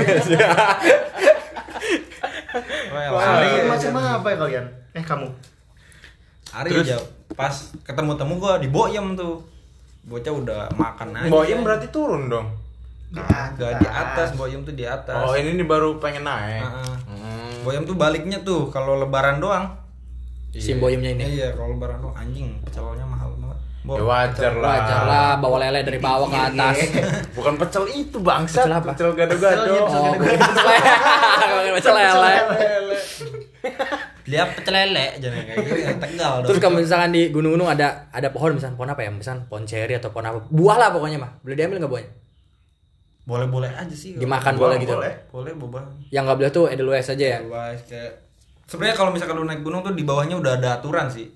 [2.91, 4.67] Wah, Lari lari, macam apa ya kalian?
[4.91, 5.29] Eh kamu?
[6.51, 6.87] lari Terus?
[6.91, 6.99] aja.
[7.39, 7.55] Pas
[7.87, 9.47] ketemu temu gue di Boyem tuh.
[10.03, 11.31] Bocah udah makan aja.
[11.31, 12.59] Boyem berarti turun dong.
[13.15, 15.15] Gak di atas, Boyem tuh di atas.
[15.15, 16.67] Oh, ini nih baru pengen naik.
[16.67, 16.95] Heeh.
[17.07, 17.55] Hmm.
[17.63, 19.79] Boyem tuh baliknya tuh kalau lebaran doang.
[20.51, 21.25] Simboyumnya ini.
[21.39, 23.59] Iya, kalau lebaran doang anjing, pecelnya mahal banget.
[23.81, 24.71] Bo, Ya wajar lah.
[24.77, 26.77] Wajar lah bawa lele dari bawah ke atas.
[27.39, 28.67] Bukan pecel itu bangsa.
[28.67, 28.93] Pecel apa?
[28.93, 29.73] Pecel gado-gado.
[29.73, 30.79] Pecel, iya, Oh, pecel lele.
[31.49, 32.33] Bukan pecel lele.
[32.51, 32.97] Lele.
[34.29, 36.49] Lihat pecel lele jangan kayak gitu yang tegal dong.
[36.53, 39.11] Terus kalau misalkan di gunung-gunung ada ada pohon misalkan pohon apa ya?
[39.11, 40.39] Misalkan pohon ceri atau pohon apa?
[40.53, 41.33] Buah lah pokoknya mah.
[41.41, 42.11] Boleh diambil nggak buahnya?
[43.21, 44.19] boleh-boleh aja sih.
[44.19, 44.95] Dimakan Buah boleh gitu.
[44.99, 45.15] boleh.
[45.31, 45.81] Boleh boba.
[46.11, 47.39] Yang nggak boleh tuh edelweiss aja ya.
[47.39, 48.13] Edelweiss kayak
[48.71, 51.27] sebenarnya kalau misalkan lu naik gunung tuh di bawahnya udah ada aturan sih.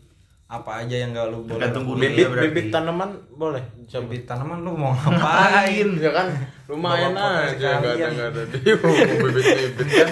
[0.47, 1.59] Apa aja yang nggak lu boleh.
[1.59, 2.05] Tergantung gunung.
[2.07, 2.47] Bibit berarti.
[2.47, 3.63] bibit tanaman boleh.
[3.91, 4.03] Coba.
[4.07, 5.89] Bibit tanaman lu mau ngapain?
[6.05, 6.27] Ya kan
[6.71, 10.09] lumayan aja enggak ada enggak ada di bibit-bibit kan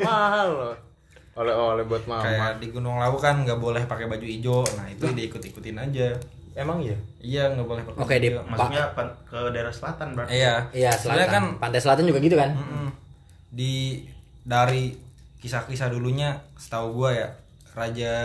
[0.00, 0.74] mahal loh.
[1.34, 2.22] Oleh-oleh buat mama.
[2.22, 4.62] Kayak di Gunung Lawu kan nggak boleh pakai baju hijau.
[4.78, 6.14] Nah, itu diikut-ikutin aja.
[6.54, 6.94] Emang iya?
[7.18, 8.46] Iya, nggak boleh pakai Oke, baju di-.
[8.46, 8.84] Maksudnya
[9.26, 10.30] ke daerah selatan berarti.
[10.30, 10.54] Iya.
[10.70, 11.44] Iya, Sebenarnya selatan.
[11.50, 12.50] kan Pantai selatan juga gitu kan?
[12.54, 12.86] mm-mm,
[13.50, 14.06] di
[14.46, 14.94] dari
[15.44, 17.28] kisah-kisah dulunya setahu gua ya
[17.76, 18.24] Raja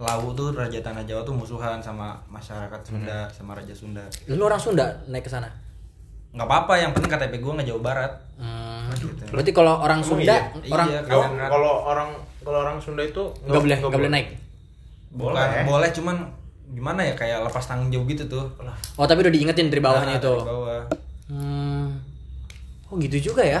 [0.00, 4.02] Lawu tuh Raja Tanah Jawa tuh musuhan sama masyarakat Sunda sama Raja Sunda.
[4.26, 5.46] Lu orang Sunda naik ke sana?
[6.32, 8.12] Nggak apa-apa, yang penting KTP gua nggak Jawa Barat.
[8.34, 8.88] Hmm.
[8.90, 9.22] Gitu.
[9.30, 10.72] Berarti kalau orang Sunda, iya?
[10.72, 11.00] orang Iya,
[11.46, 12.08] kalau orang
[12.42, 14.26] kalau orang Sunda itu nggak boleh nggak boleh naik.
[15.10, 15.62] Bukan Boleh.
[15.68, 16.16] boleh cuman
[16.70, 18.46] gimana ya kayak lepas tanggung jawab gitu tuh.
[18.96, 20.34] Oh tapi udah diingetin dari bawahnya Nah, itu.
[20.34, 20.80] dari bawah.
[21.30, 21.86] Hmm.
[22.88, 23.60] Oh gitu juga ya.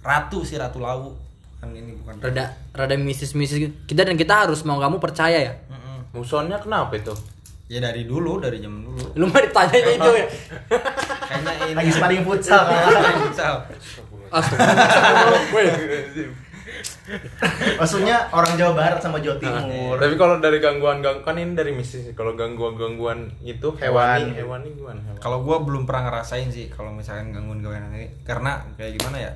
[0.00, 1.10] Ratu sih Ratu Lawu.
[1.64, 3.72] Kan ini bukan Rada rada mistis-mistis gitu.
[3.88, 5.56] Kita dan kita harus mau kamu percaya ya.
[5.72, 6.12] Mm-mm.
[6.12, 7.16] Musonnya kenapa itu?
[7.72, 9.16] Ya dari dulu, dari zaman dulu.
[9.16, 10.28] Lu mah ditanya itu ya.
[11.24, 12.68] Kayaknya ini Lagi sparring futsal.
[17.80, 19.96] Maksudnya orang Jawa Barat sama Jawa Timur.
[19.96, 22.12] Tapi kalau dari gangguan gangguan kan ini dari mistis.
[22.12, 24.36] Kalau gangguan gangguan itu hewani, Hewan.
[24.36, 25.00] hewani gimana?
[25.00, 25.20] Hewan.
[25.20, 29.32] Kalau gua belum pernah ngerasain sih kalau misalkan gangguan gangguan ini karena kayak gimana ya?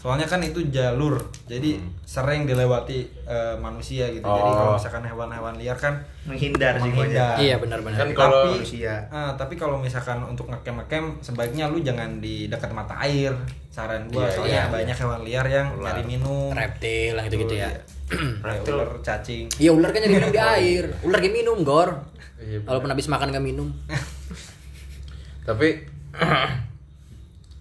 [0.00, 1.12] Soalnya kan itu jalur,
[1.44, 4.24] jadi sering dilewati eh, manusia gitu.
[4.24, 4.56] Jadi Oh.
[4.56, 7.36] kalau misalkan hewan-hewan liar kan menghindar sih menghindar.
[7.36, 7.98] Iya benar-benar.
[7.98, 8.94] Kan kalau Tapi- manusia.
[9.06, 13.36] Ah, tapi kalau misalkan untuk ngecamp ngecamp sebaiknya lu jangan di dekat mata air.
[13.68, 15.92] Saran gua Iya, soalnya iya, banyak hewan liar yang Ular.
[15.92, 16.50] nyari minum.
[16.50, 17.70] reptil yang gitu-gitu ya.
[18.42, 19.46] Kayak ular, cacing.
[19.54, 20.84] Iya ular kan nyari minum di air.
[21.04, 21.90] Ular kayak minum, Gor.
[22.40, 23.68] Iya, Kalau pernah habis makan gak minum.
[25.42, 25.84] tapi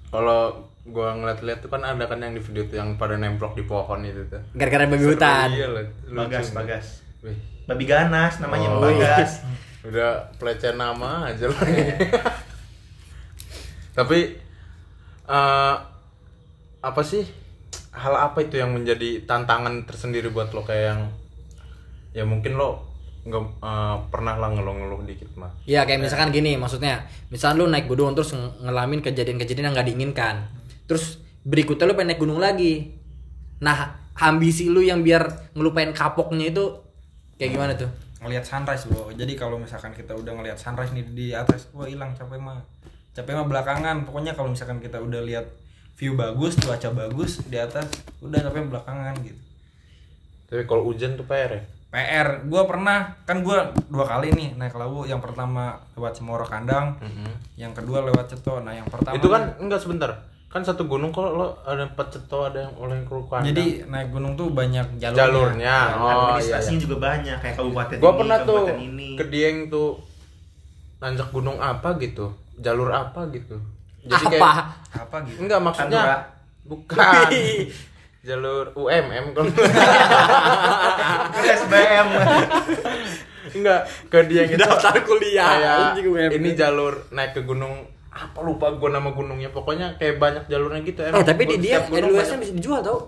[0.09, 3.63] kalau gua ngeliat-liat tuh kan ada kan yang di video tuh yang pada nemplok di
[3.63, 4.41] pohon itu tuh.
[4.55, 5.47] Gara-gara babi Seru, hutan.
[5.51, 5.67] Iya.
[6.15, 6.85] Bagas, bagas.
[7.19, 7.35] Wih,
[7.67, 9.43] Babi ganas namanya Oh, Bagas.
[9.87, 11.61] udah pelecehan nama aja lah.
[13.97, 14.19] Tapi
[15.27, 15.75] eh,
[16.79, 17.27] apa sih
[17.91, 21.01] hal apa itu yang menjadi tantangan tersendiri buat lo kayak yang
[22.15, 22.87] ya mungkin lo
[23.27, 25.51] nggak eh, pernah lah ngeluh-ngeluh dikit mah.
[25.67, 29.89] Iya kayak misalkan gini maksudnya Misalkan lu naik gunung terus ng- ngelamin kejadian-kejadian yang gak
[29.91, 30.35] diinginkan
[30.89, 32.97] Terus berikutnya lu pengen naik gunung lagi.
[33.61, 36.65] Nah ambisi lu yang biar ngelupain kapoknya itu
[37.39, 37.87] Kayak gimana tuh?
[38.19, 42.11] ngelihat sunrise bro jadi kalau misalkan kita udah ngelihat sunrise nih di atas wah hilang
[42.17, 42.59] capek mah.
[43.15, 44.03] Capek mah belakangan.
[44.03, 45.47] Pokoknya kalau misalkan kita udah lihat
[45.95, 47.87] view bagus cuaca bagus di atas
[48.19, 49.39] udah capek belakangan gitu.
[50.51, 51.61] Tapi kalau hujan tuh PR ya.
[51.89, 53.57] PR gue pernah kan gue
[53.89, 55.07] dua kali nih naik lawu.
[55.07, 56.99] Yang pertama lewat Cemoro Kandang
[57.55, 58.59] yang kedua lewat Ceto.
[58.59, 60.11] Nah yang pertama itu kan enggak sebentar.
[60.49, 63.45] Kan satu gunung kalau lo ada empat ceto ada yang oleh kerukuan.
[63.45, 65.77] jadi naik gunung tuh banyak jalurnya, jalurnya.
[65.93, 66.13] Oh iya.
[66.25, 66.85] Administrasinya iya.
[66.89, 69.09] juga banyak kayak kabupaten Gua ini, pernah tuh kabupaten ini.
[69.13, 69.89] ke Dieng tuh
[70.97, 72.33] nanjak gunung apa gitu.
[72.57, 73.61] Jalur apa gitu.
[74.09, 74.73] Apa?
[74.89, 76.17] apa gitu Enggak maksudnya Tantura.
[76.65, 76.97] bukan.
[78.27, 79.53] jalur UMM kalau
[81.39, 82.07] SBM.
[83.49, 83.81] enggak
[84.11, 85.49] ke Dieng itu Daftar kuliah,
[85.95, 90.81] kayak ini jalur naik ke gunung apa lupa gua nama gunungnya pokoknya kayak banyak jalurnya
[90.81, 92.99] gitu Eh tapi Gua di dia banyak- bisa dijual tau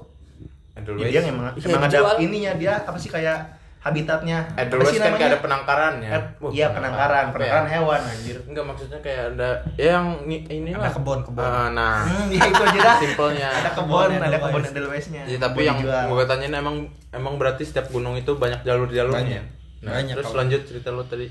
[0.72, 1.10] Edelweiss.
[1.10, 3.44] Dia emang Iya, emang ada ininya dia apa sih kayak
[3.78, 4.46] habitatnya.
[4.56, 6.08] Edelweiss kan kayak ada penangkarannya.
[6.08, 7.72] Eh, Iya penangkaran, apa penangkaran ya?
[7.74, 8.38] hewan anjir.
[8.46, 10.92] Enggak maksudnya kayak ada ya yang ni- ini Ada lah.
[10.94, 11.44] kebun-kebun.
[11.44, 12.06] Ah, nah.
[12.06, 12.98] Hmm, iya itu aja dah.
[12.98, 13.50] Simpelnya.
[13.52, 15.22] Ada kebun, Kebun ada kebun Edelweissnya.
[15.26, 16.06] Ya, tapi yang dijual.
[16.08, 16.76] gue tanyain emang
[17.12, 19.18] emang berarti setiap gunung itu banyak jalur-jalurnya.
[19.42, 19.44] Banyak.
[19.82, 21.26] Nah, Banyak terus kalau- lanjut cerita lo tadi.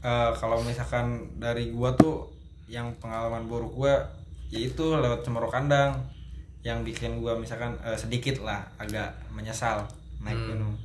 [0.00, 1.06] Eh, kalau misalkan
[1.36, 2.26] dari gua tuh
[2.70, 3.98] yang pengalaman buruk gua
[4.48, 5.98] yaitu lewat Cemoro Kandang
[6.62, 9.82] yang bikin gua misalkan eh, sedikit lah agak menyesal
[10.22, 10.78] naik gunung.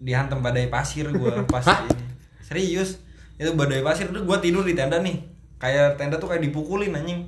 [0.00, 2.02] Dihantam badai pasir gua pas ini.
[2.42, 2.98] Serius?
[3.38, 5.22] Itu badai pasir tuh gua tidur di tenda nih.
[5.60, 7.22] Kayak tenda tuh kayak dipukulin anjing.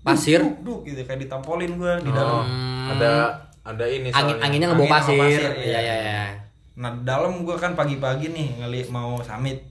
[0.00, 0.40] Pasir?
[0.40, 2.40] duk, duk, gitu kayak ditampolin gua di dalam.
[2.40, 4.44] Oh, ada ada ini Angin soalnya.
[4.44, 5.16] anginnya ngebawa pasir.
[5.18, 5.80] pasir, Iya iya.
[5.80, 5.94] iya.
[5.96, 6.24] iya.
[6.74, 9.62] nah di dalam gua kan pagi-pagi nih ngeli mau summit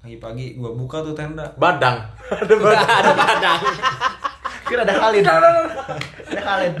[0.00, 2.00] pagi-pagi gua buka tuh tenda Badang.
[2.42, 2.88] ada badang.
[2.88, 3.60] ada padang.
[4.64, 5.22] Kira ada Khalid.
[5.26, 6.74] ada Khalid.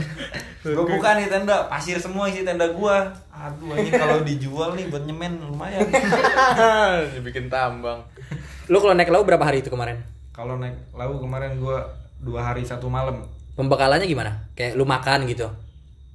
[0.60, 3.12] Gue buka nih tenda, pasir semua isi tenda gua.
[3.32, 5.84] Aduh anjing kalau dijual nih buat nyemen lumayan.
[7.16, 8.04] Dibikin tambang.
[8.68, 10.00] Lu kalau naik laut berapa hari itu kemarin?
[10.30, 11.84] kalau naik lawu kemarin gua
[12.16, 13.28] dua hari satu malam.
[13.52, 14.48] Pembekalannya gimana?
[14.56, 15.52] Kayak lu makan gitu.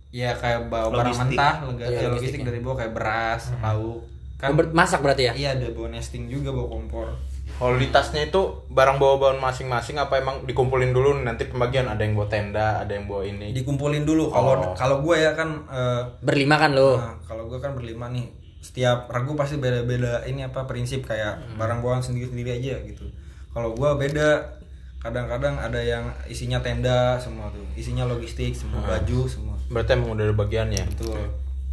[0.09, 4.01] Ya kayak bawa barang mentah, ya, logistik dari bawah kayak beras, lauk.
[4.35, 5.33] Kan Ber- masak berarti ya?
[5.33, 7.07] iya ada bawa nesting juga bawa kompor.
[7.55, 12.11] Kalau di tasnya itu barang bawa-bawaan masing-masing apa emang dikumpulin dulu nanti pembagian ada yang
[12.13, 13.55] bawa tenda, ada yang bawa ini.
[13.55, 14.27] Dikumpulin dulu.
[14.27, 14.75] Kalau Oh.
[14.75, 16.99] kalau gua ya kan eh, Berlima kan lu?
[16.99, 18.27] Nah, kalau gue kan berlima nih,
[18.59, 21.55] setiap regu pasti beda-beda ini apa prinsip kayak Hmm.
[21.55, 23.07] barang bawaan sendiri-sendiri aja gitu.
[23.49, 24.51] Kalau gue beda,
[24.99, 28.89] kadang-kadang ada yang isinya tenda semua tuh, isinya logistik, semua Hmm.
[28.91, 29.55] baju semua.
[29.69, 30.83] Berarti emang udah ada bagiannya.
[30.91, 31.23] Betul.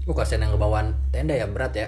[0.02, 1.86] Lu kasihan yang kebawaan tenda ya berat ya.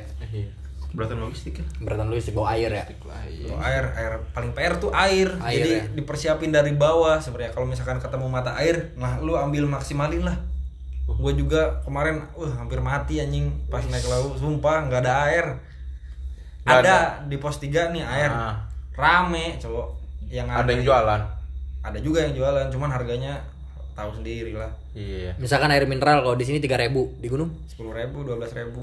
[0.95, 1.65] Beratan logistik ya.
[1.83, 2.85] Beratan sih bawa air ya.
[2.87, 5.27] Kalau air, air paling PR tuh air.
[5.43, 5.83] Air, Jadi ya.
[5.91, 7.51] dipersiapin dari bawah sebenarnya.
[7.51, 10.39] Kalau misalkan ketemu mata air, nah lu ambil maksimalin lah.
[11.05, 15.47] Gue juga kemarin, wah hampir mati anjing pas naik laut, sumpah nggak ada air.
[16.65, 16.97] Nggak ada,
[17.29, 18.65] di pos 3 nih air, Ah.
[18.97, 20.01] rame cowok.
[20.33, 20.87] Yang Ada yang antri.
[20.87, 21.21] jualan.
[21.85, 23.37] Ada juga yang jualan, cuman harganya
[23.93, 24.73] tahu sendiri lah.
[24.97, 25.37] Iya.
[25.37, 27.53] Misalkan air mineral kalau di sini 3000 di gunung.
[27.69, 28.81] Sepuluh ribu, dua belas ribu.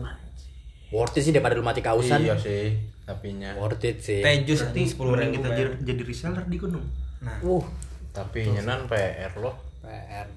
[0.91, 2.19] Worth it sih daripada lu mati kausan.
[2.19, 3.55] Iya sih, tapinya.
[3.55, 4.19] Worth it sih.
[4.19, 5.37] Teh jus Berarti anjing sepuluh mending ribu.
[5.39, 6.85] kita jadi, jadi reseller di gunung.
[7.23, 7.63] Nah, Uh,
[8.11, 9.55] Tapi nyenan PR loh.
[9.79, 10.27] PR.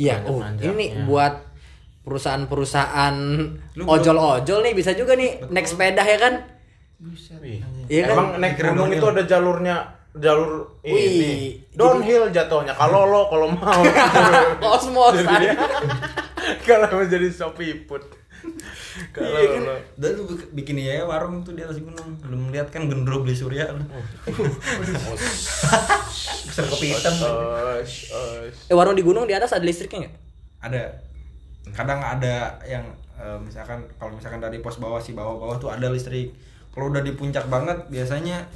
[0.00, 1.44] Iya, oh, ini buat
[2.00, 3.16] perusahaan-perusahaan
[3.76, 6.34] ojol-ojol nih bisa juga nih naik sepeda ya kan?
[6.96, 7.36] Buset.
[7.44, 7.60] Wih.
[7.84, 8.16] Iya kan?
[8.16, 9.76] Emang naik gunung itu ada jalurnya
[10.10, 11.32] jalur Wih, ini
[11.70, 13.82] downhill jatuhnya kalau lo kalau mau
[14.64, 15.20] Kosmos.
[16.66, 18.00] Kalau mau jadi sopiput
[19.14, 19.62] kalau Iya kan?
[19.64, 20.22] lo Dan lu
[20.52, 22.18] bikin ya warung tuh di atas gunung.
[22.20, 23.72] Belum lihat kan gendro beli surya.
[23.72, 23.80] lu.
[26.48, 27.14] Besar kopi hitam.
[28.66, 30.14] Eh warung di gunung di atas ada listriknya nggak?
[30.60, 30.82] Ada.
[31.70, 32.84] Kadang ada yang
[33.16, 36.34] eh, misalkan kalau misalkan dari pos bawah si bawah-bawah tuh ada listrik.
[36.70, 38.46] Kalau udah di puncak banget biasanya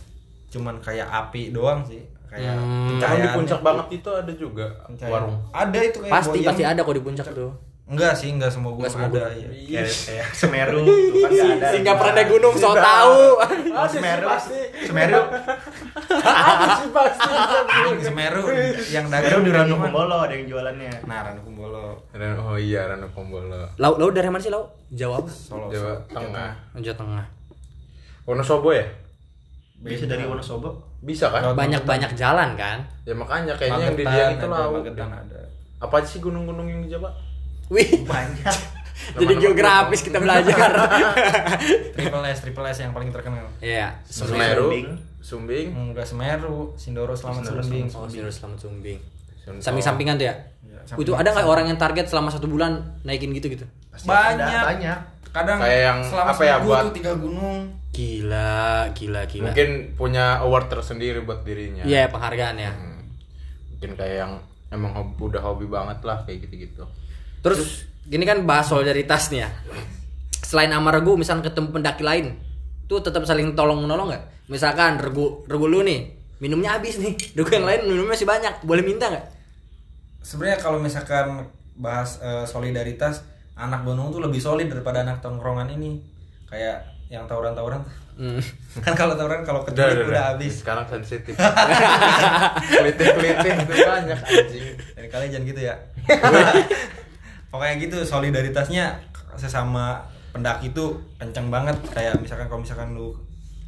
[0.51, 2.03] cuman kayak api doang sih.
[2.31, 2.99] Kayak Hmm.
[2.99, 5.15] Di puncak banget itu ada juga Pencahayaan.
[5.15, 7.51] warung Ada itu kayak Pasti pasti ada kok di puncak tuh.
[7.85, 9.29] Enggak sih, enggak semua gunung Enggak semua ada.
[9.29, 9.53] gunung.
[9.53, 9.83] Iya.
[9.85, 11.67] Kayak kayak Semeru tuh kan nggak ada.
[11.69, 13.21] Sehingga pernah naik gunung so tahu.
[13.77, 14.25] Oh, Semeru.
[14.25, 14.61] pasti.
[14.89, 15.21] Semeru.
[16.25, 18.43] ada sih pasti Anjing Semeru
[18.89, 19.75] yang dagang di Ranu?
[19.77, 20.93] Kumbolo ada yang jualannya.
[21.05, 21.87] Nah, Ranu Kumbolo.
[22.41, 24.73] Oh iya Ranu Pombolo Laut laut dari mana sih laut?
[24.89, 25.29] Jawa apa?
[25.29, 25.69] Solo.
[25.69, 25.93] Jawa.
[26.09, 27.25] Tengah Jawa Tengah.
[28.25, 28.87] Wonosobo ya
[29.85, 30.71] Biasa dari Wonosobo.
[31.05, 32.81] bisa kan Laut Banyak banyak jalan kan?
[33.05, 35.41] ya makanya kayaknya yang di dia itu ada, ada.
[35.77, 37.13] apa sih gunung-gunung yang di Jawa
[37.69, 38.05] Wih.
[38.05, 38.57] Banyak.
[39.21, 40.71] Jadi geografis kita belajar.
[41.97, 43.45] Triple S, Triple S yang paling terkenal.
[43.61, 44.01] Iya.
[44.05, 44.89] Semeru Sumbing.
[45.21, 47.87] Sumbing Enggak Semeru, Sindoro Selamat Sindoro Sumbing.
[47.91, 48.99] Oh, Sindoro Selamat Sumbing.
[49.61, 50.35] Samping-sampingan tuh ya?
[50.65, 53.65] Iya, Itu ada nggak orang yang target selama satu bulan naikin gitu gitu?
[53.93, 54.41] Pasti Banyak.
[54.41, 54.99] ada, banyak.
[55.35, 57.59] Kadang Kayak yang selama apa ya, buat- tiga gunung.
[57.95, 59.45] Gila, gila, gila.
[59.49, 62.73] mungkin punya award tersendiri buat dirinya Iya penghargaan ya.
[62.75, 63.07] Hmm.
[63.71, 64.33] mungkin kayak yang
[64.75, 66.83] emang hobi, udah hobi banget lah kayak gitu-gitu
[67.45, 69.51] Terus gini kan bahas solidaritas nih ya.
[70.41, 72.41] Selain sama regu, misalnya ketemu pendaki lain,
[72.89, 74.49] tuh tetap saling tolong menolong nggak?
[74.49, 76.09] Misalkan regu regu lu nih,
[76.41, 77.13] minumnya habis nih.
[77.37, 79.27] Regu yang lain minumnya masih banyak, boleh minta nggak?
[80.25, 83.21] Sebenarnya kalau misalkan bahas eh, solidaritas,
[83.61, 86.01] anak gunung tuh lebih solid daripada anak tongkrongan ini.
[86.49, 87.85] Kayak yang tawuran-tawuran.
[88.15, 88.41] Hmm.
[88.85, 90.63] kan kalau tawuran kalau keculik udah, udah, habis.
[90.63, 91.35] sekarang sensitif
[92.79, 95.75] keliting-keliting itu banyak anjing Dan kalian jangan gitu ya.
[97.55, 98.99] Pokoknya gitu solidaritasnya
[99.35, 103.15] sesama pendaki itu kencang banget kayak misalkan kalau misalkan lu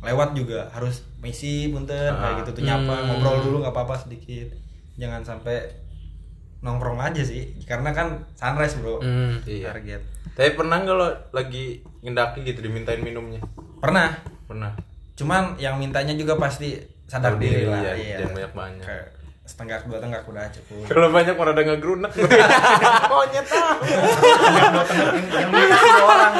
[0.03, 2.35] lewat juga harus misi punten Ah.
[2.35, 3.07] kayak gitu tuh nyapa Hmm.
[3.09, 4.51] ngobrol dulu nggak apa-apa sedikit
[4.97, 5.71] jangan sampai
[6.59, 9.39] nongkrong aja sih karena kan sunrise bro Hmm.
[9.43, 9.71] Iya.
[9.71, 10.03] target
[10.35, 13.39] tapi pernah nggak lo lagi ngendaki gitu dimintain minumnya
[13.79, 14.11] pernah
[14.45, 14.75] pernah
[15.15, 16.75] cuman yang mintanya juga pasti
[17.07, 18.17] sadar diri diri, lah iya, iya.
[18.19, 18.83] jangan banyak-banyak.
[18.83, 19.07] Kayak
[19.47, 20.91] setengah dua tenggak udah cukup.
[20.91, 22.13] Kalau banyak mana ada ngegrunak
[23.11, 23.75] monyet ah
[24.51, 25.07] Yang dua tengah
[25.39, 26.35] yang dua orang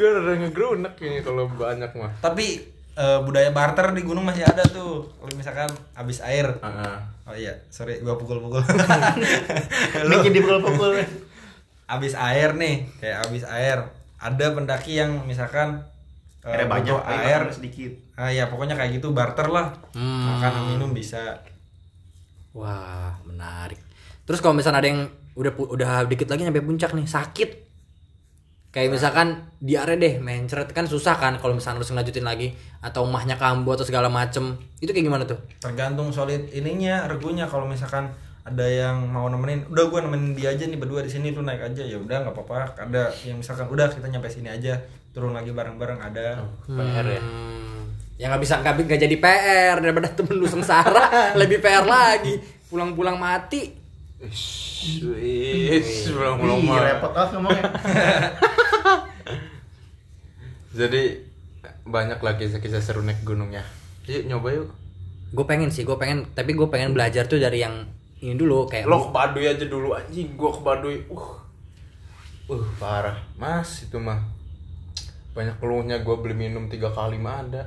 [0.00, 2.12] gue ada ngegrunak ini kalau banyak mah.
[2.22, 2.46] Tapi
[2.96, 5.04] eh, budaya barter di gunung masih ada tuh.
[5.20, 6.56] Kalau misalkan habis air.
[6.56, 6.96] Heeh.
[7.30, 8.64] oh iya sorry gua pukul-pukul.
[10.08, 10.16] Lu.
[10.24, 11.02] Jadi pukul-pukul.
[11.90, 13.90] habis air nih kayak habis air.
[14.20, 15.82] Ada pendaki yang misalkan
[16.40, 17.92] eh, Ada banyak, air sedikit.
[18.14, 20.24] ah ya pokoknya kayak gitu barter lah Hmm.
[20.30, 21.40] makan minum bisa
[22.50, 23.78] Wah, menarik.
[24.24, 27.50] Terus kalau misalnya ada yang udah udah dikit lagi nyampe puncak nih, sakit.
[28.70, 33.34] Kayak misalkan diare deh, mencret kan susah kan kalau misalnya harus ngelanjutin lagi atau mahnya
[33.34, 34.54] kambuh atau segala macem.
[34.78, 35.38] Itu kayak gimana tuh?
[35.58, 40.64] tergantung solid ininya regunya kalau misalkan ada yang mau nemenin udah gua nemenin dia aja
[40.64, 43.92] nih berdua di sini lu naik aja ya udah nggak apa-apa ada yang misalkan udah
[43.92, 47.84] kita nyampe sini aja turun lagi bareng-bareng ada PR ya Hmm.
[48.16, 51.08] Ya nggak bisa nggak nggak jadi PR daripada temen lu sengsara,
[51.40, 52.36] lebih PR lagi.
[52.68, 53.72] Pulang-pulang mati.
[54.20, 56.84] Ish, ish, belum belum Ih, mah.
[56.84, 57.64] repot ah ngomongnya.
[60.76, 61.02] Jadi
[61.82, 63.64] banyak lah kisah-kisah seru naik gunung ya.
[64.06, 64.68] Yuk nyoba yuk.
[65.32, 67.86] Gue pengen sih, gue pengen, tapi gue pengen belajar tuh dari yang
[68.20, 70.96] ini dulu kayak Lo ke Baduy aja dulu anjing, gua ke Baduy.
[71.08, 71.40] Uh.
[72.52, 73.16] Uh, parah.
[73.40, 74.20] Mas itu mah.
[75.32, 77.62] Banyak keluhnya gua beli minum tiga kali mah ada.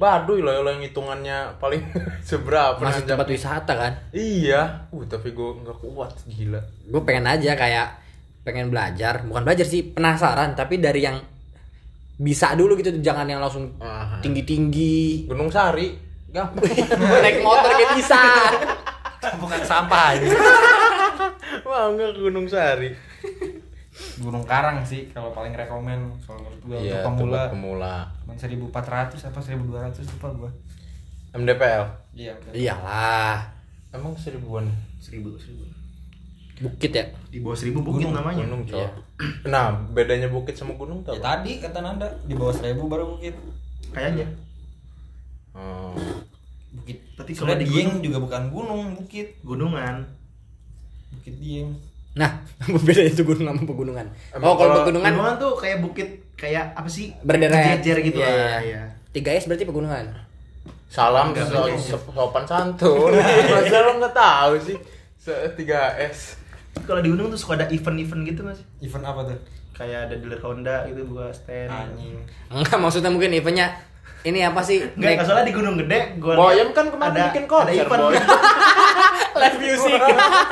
[0.00, 1.84] Baduy lah yang hitungannya paling
[2.28, 3.92] seberapa masih tempat wisata kan.
[4.16, 4.88] Iya.
[4.88, 6.60] Uh, tapi gua nggak kuat gila.
[6.88, 7.88] gue pengen aja kayak
[8.42, 11.14] pengen belajar bukan belajar sih penasaran tapi dari yang
[12.18, 13.70] bisa dulu gitu jangan yang langsung
[14.18, 14.96] tinggi tinggi
[15.28, 16.10] Gunung Sari.
[16.32, 16.64] Gampang.
[17.22, 18.20] naik motor kayak bisa
[19.42, 20.26] bukan sampah aja
[21.62, 22.90] Wah, enggak ke Gunung Sari.
[24.18, 27.94] Gunung Karang sih kalau paling rekomen kalau menurut gua Iya, untuk pemula pemula.
[28.18, 30.50] Cuman 1400 apa 1200 lupa gua
[31.32, 31.84] MDPL.
[32.12, 32.52] iya bener.
[32.54, 33.40] iyalah
[33.90, 34.64] Emang seribuan
[34.98, 35.64] Seribu, seribu.
[36.58, 38.44] bukit ya Di bawah seribu bukit namanya.
[38.44, 38.88] gunung, Iya.
[39.52, 43.36] Nah, bedanya bukit sama gunung tuh ya, tadi kata Nanda di bawah 1000 baru bukit
[43.90, 44.24] Kayaknya.
[45.52, 45.92] Oh.
[46.72, 49.94] Bukit Berarti kalau di Dieng gunung- juga bukan gunung bukit Gunungan.
[51.12, 51.70] bukit Dieng
[52.12, 52.28] nah
[52.84, 56.72] beda itu gunung sama pegunungan Emang oh kalau kalau pegunungan Gunungan tuh kayak bukit kayak
[56.72, 57.52] apa sih Berderet.
[57.78, 58.60] Berjejer gitu Iya, lah iya.
[58.60, 58.82] iya
[59.12, 60.04] 3S berarti pegunungan.
[60.88, 63.12] Salam Enggak, so, so- sopan santun.
[63.52, 64.76] Masa lo nggak tahu sih?
[65.14, 66.40] Se 3S.
[66.82, 69.38] kalau di gunung tuh suka ada event-event gitu mas Event apa tuh?
[69.72, 72.16] kayak ada dealer Honda gitu buka stand Anjing.
[72.50, 73.72] Enggak maksudnya mungkin eventnya
[74.22, 74.78] ini apa sih?
[74.92, 78.00] Enggak, nggak salah di Gunung Gede gua Boyem kan kemarin bikin konser, ada event.
[78.02, 78.14] Boy.
[79.42, 80.00] live music.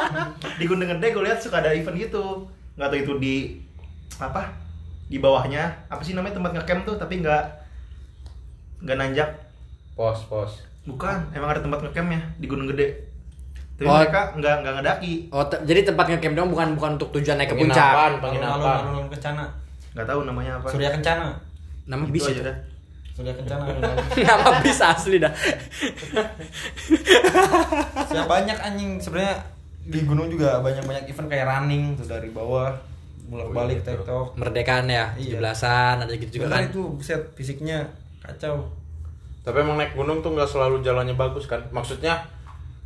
[0.58, 3.34] di Gunung Gede gue lihat suka ada event gitu nggak tahu itu di
[4.16, 4.50] apa
[5.06, 7.44] di bawahnya apa sih namanya tempat ngecamp tuh tapi nggak
[8.80, 9.28] nggak nanjak
[9.92, 10.64] Pos, pos.
[10.82, 13.04] bukan emang ada tempat ngecampnya di Gunung Gede
[13.74, 13.96] tapi Oh.
[13.96, 17.48] mereka nggak nggak ngedaki Oh, te- jadi tempat ngecamp dong bukan bukan untuk tujuan naik
[17.48, 17.76] ke puncak.
[17.80, 18.76] Penginapan, penginapan.
[18.80, 19.44] alun-alun kencana.
[19.90, 21.26] nggak tahu namanya apa Surya Kencana.
[21.84, 22.56] Nama Itu bis aja dah.
[23.20, 24.06] Surya Kencana alun-alun.
[24.16, 25.32] Nama bis asli dah.
[28.10, 29.36] Ya banyak anjing sebenarnya
[29.80, 32.72] di gunung juga banyak-banyak event kayak running tuh dari bawah
[33.28, 33.94] bolak-balik iya, betul.
[34.02, 34.26] tektok.
[34.34, 35.38] Merdekaan ya, Iya.
[35.38, 36.66] 17-an ada gitu juga kan.
[36.66, 37.86] itu buset fisiknya
[38.18, 38.66] kacau.
[39.40, 41.62] Tapi emang naik gunung tuh nggak selalu jalannya bagus kan?
[41.70, 42.18] Maksudnya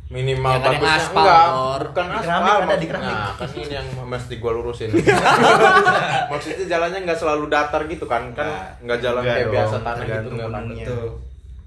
[0.05, 1.81] minimal Ya kan yang bagusnya aspal, enggak, Or.
[1.89, 2.21] bukan aspal.
[2.21, 2.87] keramik ada, di maksudnya.
[2.87, 3.09] keramik.
[3.09, 4.89] Nah, kan ini yang mesti gua lurusin.
[6.31, 8.23] maksudnya jalannya nggak selalu datar gitu kan?
[8.31, 10.63] Kan Nah, nggak jalan enggak kayak dong, biasa tanah gitu nggak kan?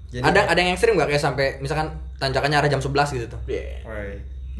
[0.09, 3.39] Jadi ada ada yang ekstrim nggak kayak sampai misalkan tanjakannya arah jam 11 gitu tuh.
[3.45, 3.85] Iya.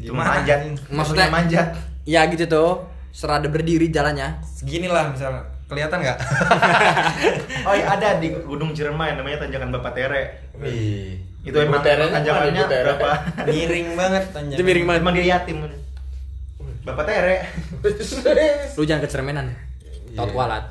[0.00, 0.58] Cuma gimana manjat?
[0.88, 1.68] Maksudnya- manjat
[2.04, 2.70] Ya gitu tuh.
[3.10, 4.38] Serada berdiri jalannya.
[4.46, 5.42] Segini lah misalnya.
[5.66, 6.18] Kelihatan nggak?
[7.66, 11.14] oh iya ada di Gunung Ciremai namanya Tanjakan Bapak Tere Wih.
[11.40, 13.08] Itu emang tanjakannya berapa
[13.48, 14.56] miring banget tanjakan.
[14.56, 15.00] Itu miring banget.
[15.00, 15.56] emang dia yatim
[16.80, 17.36] Bapak Tere
[18.76, 19.46] Lu jangan kecermenan.
[20.12, 20.32] Tahu Iya.
[20.32, 20.64] kualat.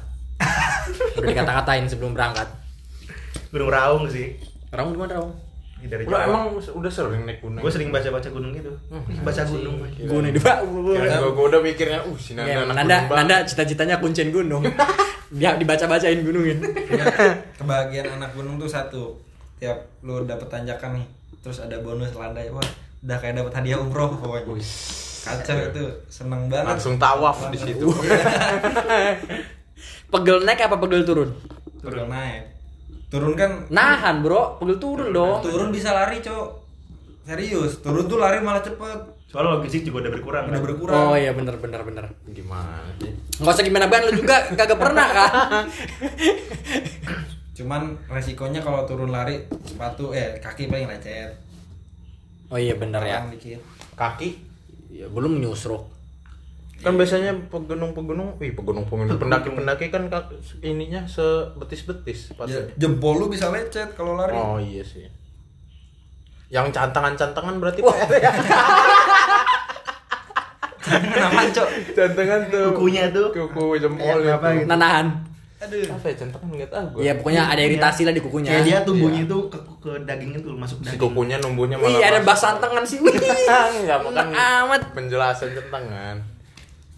[1.15, 2.47] Udah dikata-katain sebelum berangkat.
[3.49, 4.37] Gunung Raung sih
[4.69, 5.33] Raung di mana Raung?
[5.79, 7.63] Ini dari Jawa emang udah sering naik gunung?
[7.63, 8.67] gue sering baca-baca gunung gitu
[9.23, 10.57] baca gunung Gunung di Pak.
[10.67, 12.97] Gua udah mikirnya, uh si Nanda Ya, Nanda.
[13.07, 14.59] Nanda cita-citanya kuncen gunung.
[15.31, 16.59] Dia dibaca-bacain gunungin.
[16.89, 17.05] Ya,
[17.55, 19.15] kebahagiaan anak gunung tuh satu
[19.59, 21.05] tiap lu dapet tanjakan nih
[21.39, 22.63] terus ada bonus landai wah
[22.99, 24.59] udah kayak dapet hadiah umroh pokoknya
[25.19, 27.87] kacau itu seneng banget Langsung tawaf di situ.
[30.11, 31.29] Pegel naik apa pegel turun?
[31.79, 32.43] turun naik
[33.07, 34.59] turun kan Nahan, Bro.
[34.59, 35.39] Pegel turun dong.
[35.43, 36.47] turun bisa lari cok
[37.23, 40.65] serius turun tuh lari malah cepet soalnya logistik juga udah berkurang udah kan?
[40.65, 42.05] berkurang Oh iya bener bener bener.
[42.33, 43.13] Gimana sih?
[43.37, 45.65] Nggak usah gimana banget lu juga kagak pernah kan?
[47.59, 51.35] cuman resikonya kalau turun lari sepatu eh kaki paling lecet
[52.47, 53.21] Oh iya bener ya.
[53.25, 53.61] Dikit
[53.93, 54.29] Kaki
[54.89, 55.85] Ya, belum nyusruk.
[56.79, 63.93] kan biasanya pegunung-pegunung, wih pegunung-pegunung pendaki-pendaki kan kak, ininya sebetis-betis Ya, jempol lu bisa lecet
[63.93, 65.05] kalau lari Oh iya sih.
[66.47, 68.31] Yang cantangan-cantangan berarti Pak ya.
[70.81, 72.65] kenapa cok Cantangan tuh.
[72.71, 73.27] Kukunya tuh.
[73.29, 74.57] Kuku jempol Kayak apa itu.
[74.57, 74.69] gitu.
[74.69, 75.07] Nanahan.
[75.59, 76.99] Aduh Apa ya cantangan enggak tahu gua.
[76.99, 78.49] Iya pokoknya ada iritasi lah di kukunya.
[78.49, 81.89] kayak dia tumbuhnya tuh ke, ke dagingnya tuh masuk Si daging kukunya numbuhnya malah.
[81.89, 82.27] Wih ada masuk.
[82.27, 82.97] bas santangan sih.
[83.75, 84.81] Enggak makan amat.
[84.91, 86.15] penjelasan cantangan.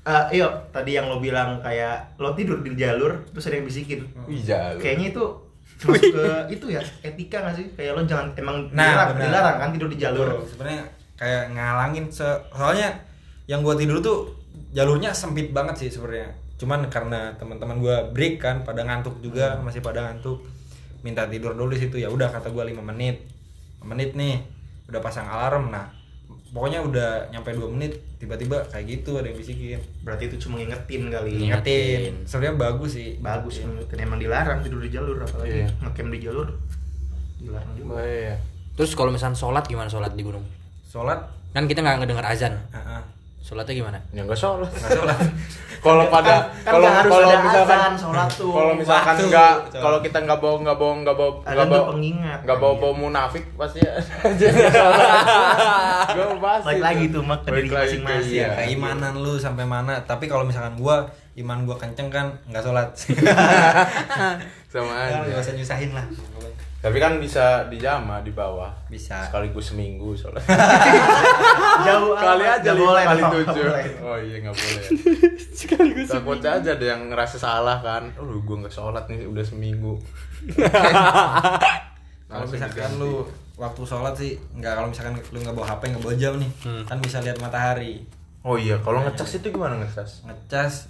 [0.02, 4.02] Eh, iyo tadi yang lo bilang kayak lo tidur di jalur terus ada yang bisikin
[4.26, 4.74] Iya.
[4.76, 5.26] kayaknya itu
[5.80, 9.69] masuk ke itu ya etika gak sih kayak lo jangan emang Nah, dilarang, dilarang kan
[9.69, 10.82] tidur di jalur sebenarnya
[11.13, 12.89] kayak ngalangin se- soalnya
[13.45, 14.26] yang gua tidur tuh
[14.71, 19.82] jalurnya sempit banget sih sebenarnya cuman karena teman-teman gua break kan pada ngantuk juga masih
[19.82, 20.45] pada ngantuk
[21.02, 21.97] minta tidur dulu di situ.
[21.97, 23.26] Ya udah kata gua 5 menit.
[23.82, 24.38] 5 menit nih
[24.86, 25.74] udah pasang alarm.
[25.74, 25.89] Nah
[26.54, 29.82] pokoknya udah nyampe 2 menit tiba-tiba kayak gitu ada yang bisikin.
[30.06, 31.65] Berarti itu cuma ngingetin kali Ingat.
[31.65, 33.17] ingetin sebenarnya bagus sih.
[33.17, 33.97] Bagus ngingetin.
[33.97, 35.67] emang dilarang tidur di jalur apalagi Iya.
[35.82, 36.47] ngecamp di jalur.
[37.41, 37.89] Dilarang juga.
[37.97, 38.36] Bahaya.
[38.78, 40.45] Terus kalau misalnya sholat gimana sholat di gunung?
[40.86, 41.24] sholat?
[41.52, 42.54] Kan kita nggak ngedengar azan.
[42.69, 43.04] ah, ah.
[43.52, 44.00] Sholatnya gimana?
[44.16, 44.72] Ya enggak sholat.
[44.72, 45.18] nggak sholat
[45.84, 48.52] Kalau pada kan kalau nggak harus kalau misalkan sholat tuh.
[48.54, 52.40] Kalau misalkan enggak kalau kita enggak bawa enggak bawa enggak bawa enggak bawa pengingat.
[52.46, 54.48] enggak bawa bawa munafik pasti aja.
[56.14, 56.68] Gue pasti.
[56.70, 58.34] Balik lagi tuh, Mak, ke diri masing-masing.
[58.40, 58.50] iya.
[58.56, 62.90] keimanan lu sampai mana tapi kalau misalkan gua iman gua kenceng kan nggak sholat
[64.67, 65.42] Sama Kan nggak aja.
[65.42, 66.06] usah nyusahin lah
[66.82, 68.73] Tapi kan bisa dijama di bawah.
[68.90, 69.21] Bisa.
[69.21, 70.42] Sekaligus seminggu soalnya.
[71.86, 73.63] jauh kali aja lima boleh kali tujuh.
[73.69, 73.86] boleh.
[74.02, 74.84] Oh iya nggak boleh.
[76.10, 78.10] Takutnya aja ada yang ngerasa salah kan.
[78.17, 79.94] Oh gue nggak sholat nih udah seminggu.
[82.25, 86.15] kalau misalkan lu waktu sholat sih nggak kalau misalkan lu nggak bawa HP nggak bawa
[86.15, 86.50] jam nih
[86.82, 88.02] kan bisa lihat matahari
[88.42, 90.25] Oh iya, kalau ngecas itu gimana ngecas?
[90.25, 90.90] ngecas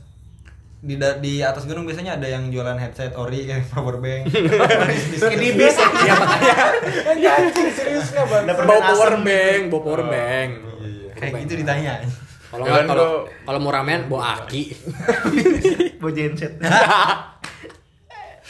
[0.82, 4.34] di da- di atas gunung biasanya ada yang jualan headset ori kayak power bank
[5.22, 6.56] Kayak di bis ya makanya
[7.38, 8.44] Anjing serius nggak bang?
[8.50, 10.50] Ada Bawa power bank, bawa power bank.
[10.82, 11.12] Iya.
[11.14, 11.94] kayak gitu ditanya
[12.50, 13.10] Kalau kalau
[13.46, 14.74] kalau mau ramen bawa aki.
[16.02, 16.58] Bawa genset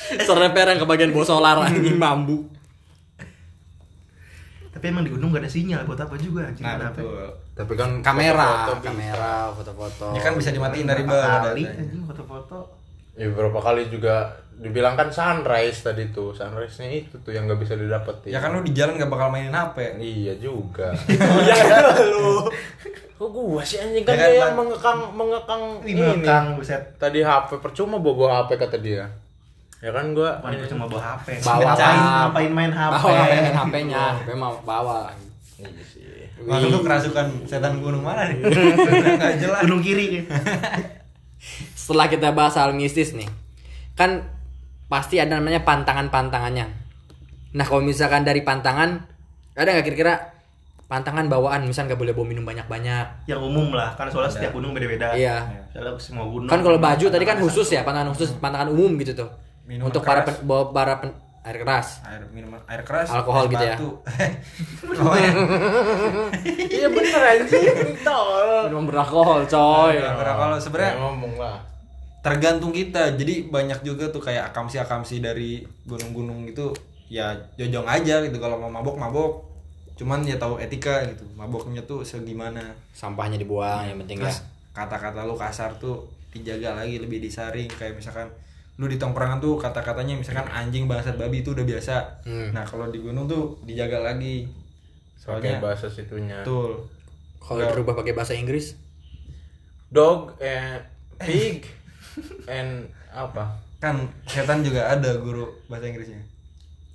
[0.02, 2.48] Seremperan ke bagian bawah solar anjing bambu.
[4.72, 7.28] Tapi emang di gunung gak ada sinyal buat apa juga anjing Nah, betul.
[7.62, 8.88] Tapi kan Kamera, foto-foto bisa.
[8.88, 10.06] kamera, foto-foto.
[10.12, 11.42] Ya kan bisa dimatiin dari Berapa bawah.
[11.48, 11.64] kali
[12.04, 12.58] foto-foto.
[13.12, 14.16] Ya beberapa kali juga
[14.54, 16.32] dibilang kan sunrise tadi tuh.
[16.32, 18.30] Sunrise-nya itu tuh yang nggak bisa didapetin.
[18.30, 19.96] Ya kan lu di jalan gak bakal mainin HP.
[19.96, 20.90] Iya juga.
[21.48, 21.56] ya
[22.02, 22.50] lu.
[23.22, 24.44] Kok gua sih anjing kan Ya kan, dia Pan?
[24.44, 26.26] yang mengekang mengekang Ini ini.
[26.26, 26.82] Kang buset.
[26.98, 29.06] Tadi HP percuma bawa bawa HP kata dia.
[29.78, 31.28] Ya kan gua Bukan itu cuma bawa HP.
[31.42, 32.94] Bawa ngapain, main HP?
[32.96, 35.14] Bawa main HP-nya, HP mah bawa.
[35.58, 36.21] Iya sih.
[36.48, 38.42] Maksud lu kerasukan setan gunung mana nih?
[39.22, 39.62] Gak jelas.
[39.66, 40.26] Gunung kiri.
[41.82, 43.26] Setelah kita bahas hal mistis nih,
[43.98, 44.26] kan
[44.86, 46.70] pasti ada namanya pantangan-pantangannya.
[47.52, 49.02] Nah kalau misalkan dari pantangan,
[49.58, 50.32] ada nggak kira-kira
[50.86, 53.26] pantangan bawaan, misal nggak boleh bawa minum banyak-banyak.
[53.26, 55.18] Yang umum lah, kan soalnya setiap gunung beda-beda.
[55.18, 55.50] Iya.
[55.74, 56.48] Soalnya semua gunung.
[56.48, 57.78] Kan kalau baju tadi kan khusus satu.
[57.80, 59.30] ya, pantangan khusus, pantangan umum gitu tuh.
[59.66, 60.38] Minuman Untuk para keras.
[60.38, 62.06] pen, bawa para pen- air keras.
[62.06, 63.76] Air minuman air keras, Alkohol gitu ya.
[66.72, 67.98] Iya bener anjing.
[68.02, 68.70] Tol.
[68.70, 69.96] Minum beralkohol, coy.
[69.98, 71.58] Kalau Ya, sebenarnya ngomong lah.
[72.22, 73.18] tergantung kita.
[73.18, 76.70] Jadi banyak juga tuh kayak akamsi-akamsi dari gunung-gunung itu
[77.10, 79.32] ya jojong aja gitu kalau mau mabok mabok.
[79.98, 81.26] Cuman ya tahu etika gitu.
[81.34, 82.62] Maboknya tuh segimana.
[82.94, 84.30] Sampahnya dibuang yang penting ya.
[84.30, 88.30] Terus kata-kata lu kasar tuh dijaga lagi lebih disaring kayak misalkan
[88.80, 91.96] lu di tongkrongan tuh kata-katanya misalkan anjing bangsat babi itu udah biasa.
[92.24, 92.56] Hmm.
[92.56, 94.48] Nah, kalau di gunung tuh dijaga lagi.
[95.22, 96.42] Pakai Soalnya bahasa situnya.
[96.42, 96.90] betul.
[97.42, 98.74] Kalau dirubah pakai bahasa Inggris,
[99.92, 100.82] Dog and
[101.20, 101.68] pig
[102.50, 103.60] and apa?
[103.82, 106.22] Kan setan juga ada guru bahasa Inggrisnya.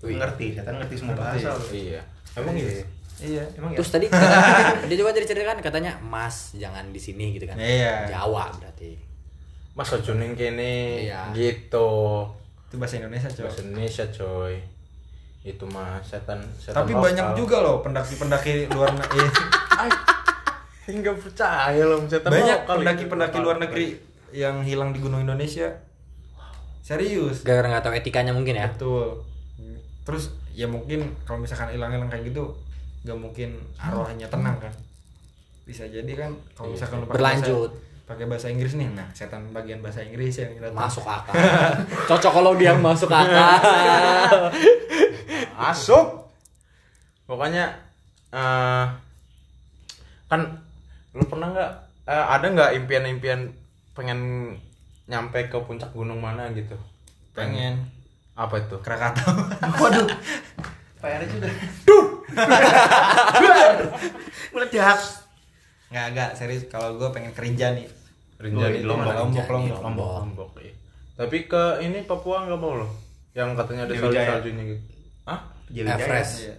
[0.03, 1.55] Ngerti, setan ngerti semua bahasa.
[1.71, 2.03] Iya.
[2.35, 2.83] Emang iya.
[3.23, 3.45] Iya.
[3.57, 3.79] Emang ya?
[3.79, 4.39] Terus tadi kata,
[4.91, 7.57] dia juga diceritakan katanya Mas jangan di sini gitu kan.
[7.59, 8.11] Iya.
[8.11, 9.06] Jawa berarti.
[9.77, 11.31] Mas ojuning kene Iya.
[11.31, 12.25] gitu.
[12.67, 13.45] Itu bahasa Indonesia, coy.
[13.45, 14.55] Bahasa Indonesia coy.
[15.45, 17.05] Itu mah setan setan Tapi lokal.
[17.07, 19.29] banyak juga loh pendaki-pendaki luar negeri.
[19.79, 19.91] Ay,
[20.89, 23.87] enggak percaya loh setan banyak pendaki-pendaki luar negeri
[24.33, 25.71] yang hilang di gunung Indonesia.
[26.81, 27.43] Serius.
[27.43, 28.67] Gara-gara nggak tahu etikanya mungkin ya.
[28.69, 29.23] Betul.
[30.03, 32.55] Terus ya mungkin kalau misalkan hilang-hilang kayak gitu,
[33.03, 34.71] nggak mungkin arwahnya tenang kan.
[35.63, 37.71] Bisa jadi kan kalau misalkan lu pakai Berlanjut.
[37.75, 40.79] bahasa, pakai bahasa Inggris nih, nah setan bagian bahasa Inggris yang datang.
[40.79, 41.35] Masuk akal.
[42.09, 43.43] Cocok kalau dia masuk akal.
[45.59, 46.31] Masuk.
[47.27, 47.75] Pokoknya
[48.31, 48.87] eh
[50.31, 50.41] kan
[51.19, 51.73] lu pernah nggak
[52.07, 53.51] eh, ada nggak impian-impian
[53.99, 54.53] pengen
[55.11, 56.79] nyampe ke puncak gunung mana gitu?
[57.35, 57.91] Pengen
[58.37, 58.77] Apa itu?
[58.85, 59.33] Krakatau.
[59.83, 60.07] Waduh.
[61.01, 61.49] PR juga.
[64.53, 65.26] Meledak.
[65.87, 67.87] Nggak agak serius kalau gue pengen kerja nih.
[68.37, 70.13] Rinjani Oh, Lombok, Lombok, Lombok, Lombok.
[70.21, 70.75] Lombok, iya.
[71.17, 72.91] Tapi ke ini Papua nggak mau loh.
[73.33, 74.29] Yang katanya ada salju Jaya.
[74.37, 74.83] saljunya gitu.
[75.25, 75.41] Hah?
[75.73, 76.35] Everest.
[76.45, 76.55] Iya.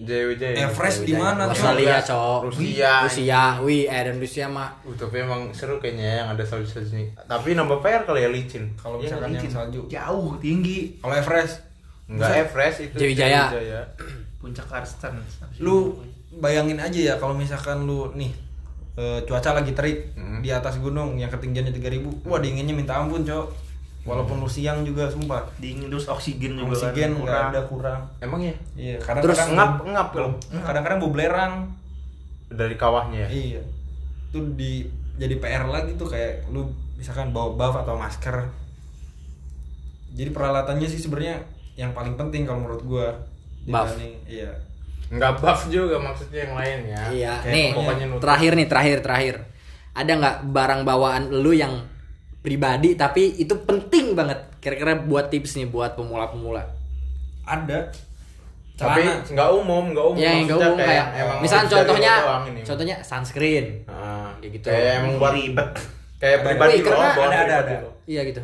[0.00, 0.42] JWJ.
[0.56, 1.60] Everest di mana tuh?
[1.60, 2.40] Australia, cowok.
[2.48, 2.92] Rusia.
[3.04, 7.12] Rusia, wih, eh dan Rusia mah Uh, tapi emang seru kayaknya yang ada salju saljunya.
[7.28, 8.72] Tapi nambah PR kali ya licin.
[8.80, 9.80] Kalau Iya, misalkan yang salju.
[9.92, 10.96] Jauh, tinggi.
[11.04, 11.60] Kalau Everest,
[12.08, 12.96] Enggak Everest itu.
[12.96, 13.42] Jawijaya.
[14.40, 15.14] Puncak Karsten.
[15.60, 16.00] lu
[16.40, 18.32] bayangin aja ya kalau misalkan lu nih
[19.00, 20.40] eh, cuaca lagi terik Hmm.
[20.40, 23.72] di atas gunung yang ketinggiannya 3000 wah dinginnya minta ampun cok.
[24.00, 25.44] Walaupun lu siang juga sumpah.
[25.56, 28.00] Dingin terus oksigen juga oksigen kan, nggak ada kurang.
[28.18, 28.54] Emang ya?
[28.74, 30.32] iya Terus kadang-kadang Ngap ngap loh.
[30.58, 31.52] kadang-kadang bau belerang
[32.46, 33.28] Dari kawahnya ya.
[33.28, 33.62] iya.
[34.30, 36.64] Tuh di jadi PR lagi tuh kayak lu
[36.96, 38.48] misalkan bawa buff atau masker.
[40.10, 41.44] Jadi peralatannya sih sebenarnya
[41.74, 43.06] yang paling penting kalau menurut gua
[43.62, 43.92] Buff.
[44.26, 44.48] iya
[45.10, 47.02] Enggak buff juga maksudnya yang lain ya.
[47.10, 48.22] Iya, Kayak nih pokoknya nutup.
[48.22, 49.34] terakhir nih terakhir terakhir.
[49.90, 51.74] Ada nggak barang bawaan lu yang
[52.40, 56.62] pribadi tapi itu penting banget kira-kira buat tips nih buat pemula-pemula.
[57.42, 57.90] ada
[58.72, 60.16] Tapi enggak umum, enggak umum.
[60.16, 62.14] Ya yang gak Maksudnya umum kayak, emang misalnya contohnya
[62.62, 63.66] contohnya sunscreen.
[63.84, 64.66] Nah, Kayak gitu.
[64.66, 65.68] Kayak emang buat ribet.
[66.16, 67.74] kayak pribadi Wih, karena ada- ada- ada.
[68.06, 68.42] Iya gitu.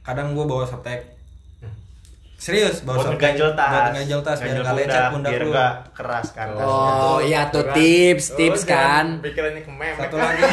[0.00, 1.04] kadang gue bawa softtek
[2.40, 3.68] serius bawa Buat softtek ngeganjel tas.
[3.68, 5.44] buat ngeganjel tas biar Ganjel nggak lecet pundak biar
[5.92, 6.46] keras kan.
[6.56, 7.74] Oh, iya tuh Kan?
[7.76, 9.04] tips, Lo tips kan.
[9.20, 9.98] Pikirannya ke meme.
[9.98, 10.40] satu lagi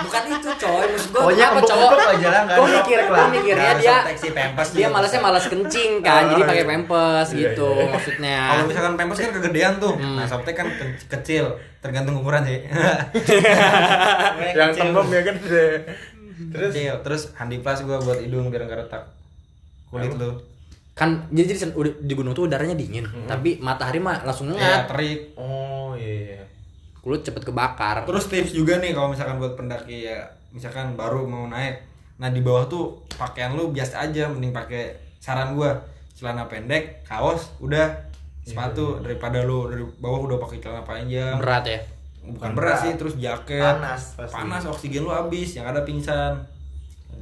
[0.00, 1.90] Bukan itu coy, maksud gua Pokoknya apa cowok?
[1.92, 3.96] aja lah, nggak Gua mikir, gua mikirnya dia
[4.72, 7.92] dia malasnya malas kencing kan, jadi Oh, pakai pempes Iya, gitu iya, iya.
[7.92, 8.38] maksudnya.
[8.48, 10.16] kalau misalkan pempes kan kegedean tuh Hmm.
[10.16, 11.44] nah softtek kan ke- kecil
[11.78, 12.64] tergantung ukuran sih
[14.54, 15.36] yang tembem ya kan
[16.48, 19.02] terus terus handi plus gue buat hidung biar nggak retak
[19.86, 20.32] kulit lu
[21.00, 24.82] kan jadi, jadi udah- di gunung tuh udaranya dingin, tapi matahari mah langsung ya ngengat,
[24.86, 25.20] terik.
[25.34, 26.44] Oh iya.
[27.00, 28.04] kulit cepet kebakar.
[28.04, 30.20] terus tips juga nih kalau misalkan buat pendaki ya
[30.50, 31.80] misalkan baru mau naik
[32.20, 35.72] nah di bawah tuh pakaian lu biasa aja mending pakai saran gua.
[36.12, 37.88] Celana pendek kaos udah.
[38.42, 41.40] Sepatu daripada lu dari bawah udah pakai celana panjang.
[41.40, 41.80] Berat ya?
[42.20, 42.76] Bukan Bukan berat.
[42.76, 42.80] berat.
[42.82, 43.64] sih terus jaket.
[43.64, 44.34] Panas pasti.
[44.36, 46.44] panas oksigen lu habis yang ada pingsan.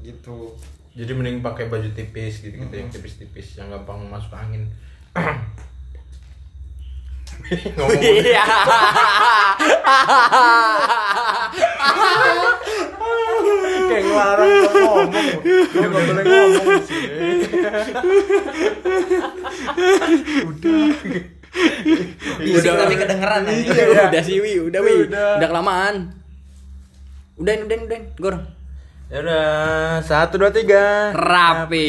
[0.01, 0.51] Gitu
[0.99, 4.67] Jadi mending pakai baju tipis gitu-gitu yang tipis-tipis yang gampang masuk angin.
[7.79, 8.45] Ngomong Iya.
[13.89, 15.09] kayak ngelarang gua ngomong.
[15.89, 16.25] Boleh.
[22.39, 23.53] Bisik tapi kedengeran ya.
[23.55, 25.41] Iya, udah sih wi udah wi Udah.
[25.41, 25.95] udah kelamaan
[27.39, 28.35] udahin udahin udahin gor
[29.09, 31.17] Ya udah, satu dua tiga.
[31.17, 31.89] rapi